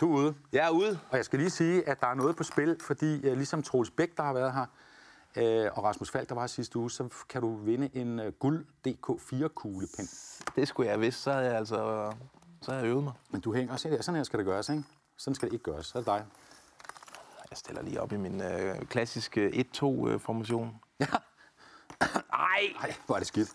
[0.00, 0.34] Du er ude.
[0.52, 0.98] Jeg er ude.
[1.10, 3.90] Og jeg skal lige sige, at der er noget på spil, fordi uh, ligesom Troels
[3.90, 4.66] Bæk, der har været her,
[5.70, 8.26] uh, og Rasmus Falk, der var her sidste uge, så kan du vinde en uh,
[8.26, 10.08] guld DK4-kuglepen.
[10.56, 11.76] Det skulle jeg vidst, så havde jeg altså
[12.62, 13.12] så havde jeg øvet mig.
[13.30, 14.02] Men du hænger også her.
[14.02, 14.84] Sådan her skal det gøres, ikke?
[15.16, 15.86] Sådan skal det ikke gøres.
[15.86, 16.24] Så er det dig.
[17.56, 20.80] Jeg stiller lige op i min øh, klassiske 1-2-formation.
[21.00, 21.06] Ja.
[22.32, 22.72] Nej!
[22.82, 23.48] Ej, hvor er det skidt.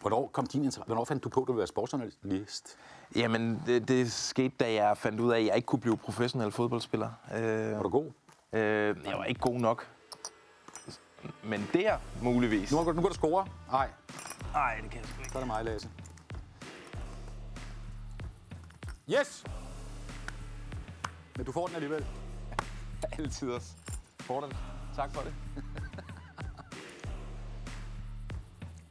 [0.00, 0.86] Hvornår kom din interesse?
[0.86, 2.78] Hvornår fandt du på, at du ville være sportsjournalist?
[3.16, 6.52] Jamen, det, det skete, da jeg fandt ud af, at jeg ikke kunne blive professionel
[6.52, 7.10] fodboldspiller.
[7.34, 8.12] Øh, Var du god?
[8.52, 9.88] øh, jeg var ikke god nok.
[11.44, 12.72] Men der, muligvis.
[12.72, 13.46] Nu, du- nu kan du score.
[13.70, 13.90] Nej,
[14.52, 15.32] Nej, det kan jeg sgu ikke.
[15.32, 15.88] så er det mig, Lasse.
[19.10, 19.44] Yes!
[21.36, 22.06] Men du får den alligevel.
[23.18, 23.72] Altid også.
[24.26, 24.52] Sådan.
[24.96, 25.34] Tak for det.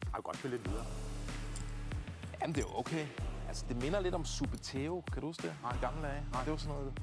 [0.03, 0.85] Jeg kan godt spille lidt videre.
[2.41, 3.05] Jamen, det er okay.
[3.47, 5.03] Altså, det minder lidt om Supeteo.
[5.13, 5.53] Kan du huske det?
[5.61, 5.77] Nej.
[5.81, 6.23] Gamle dage.
[6.31, 6.43] Nej.
[6.43, 6.93] Det var sådan noget...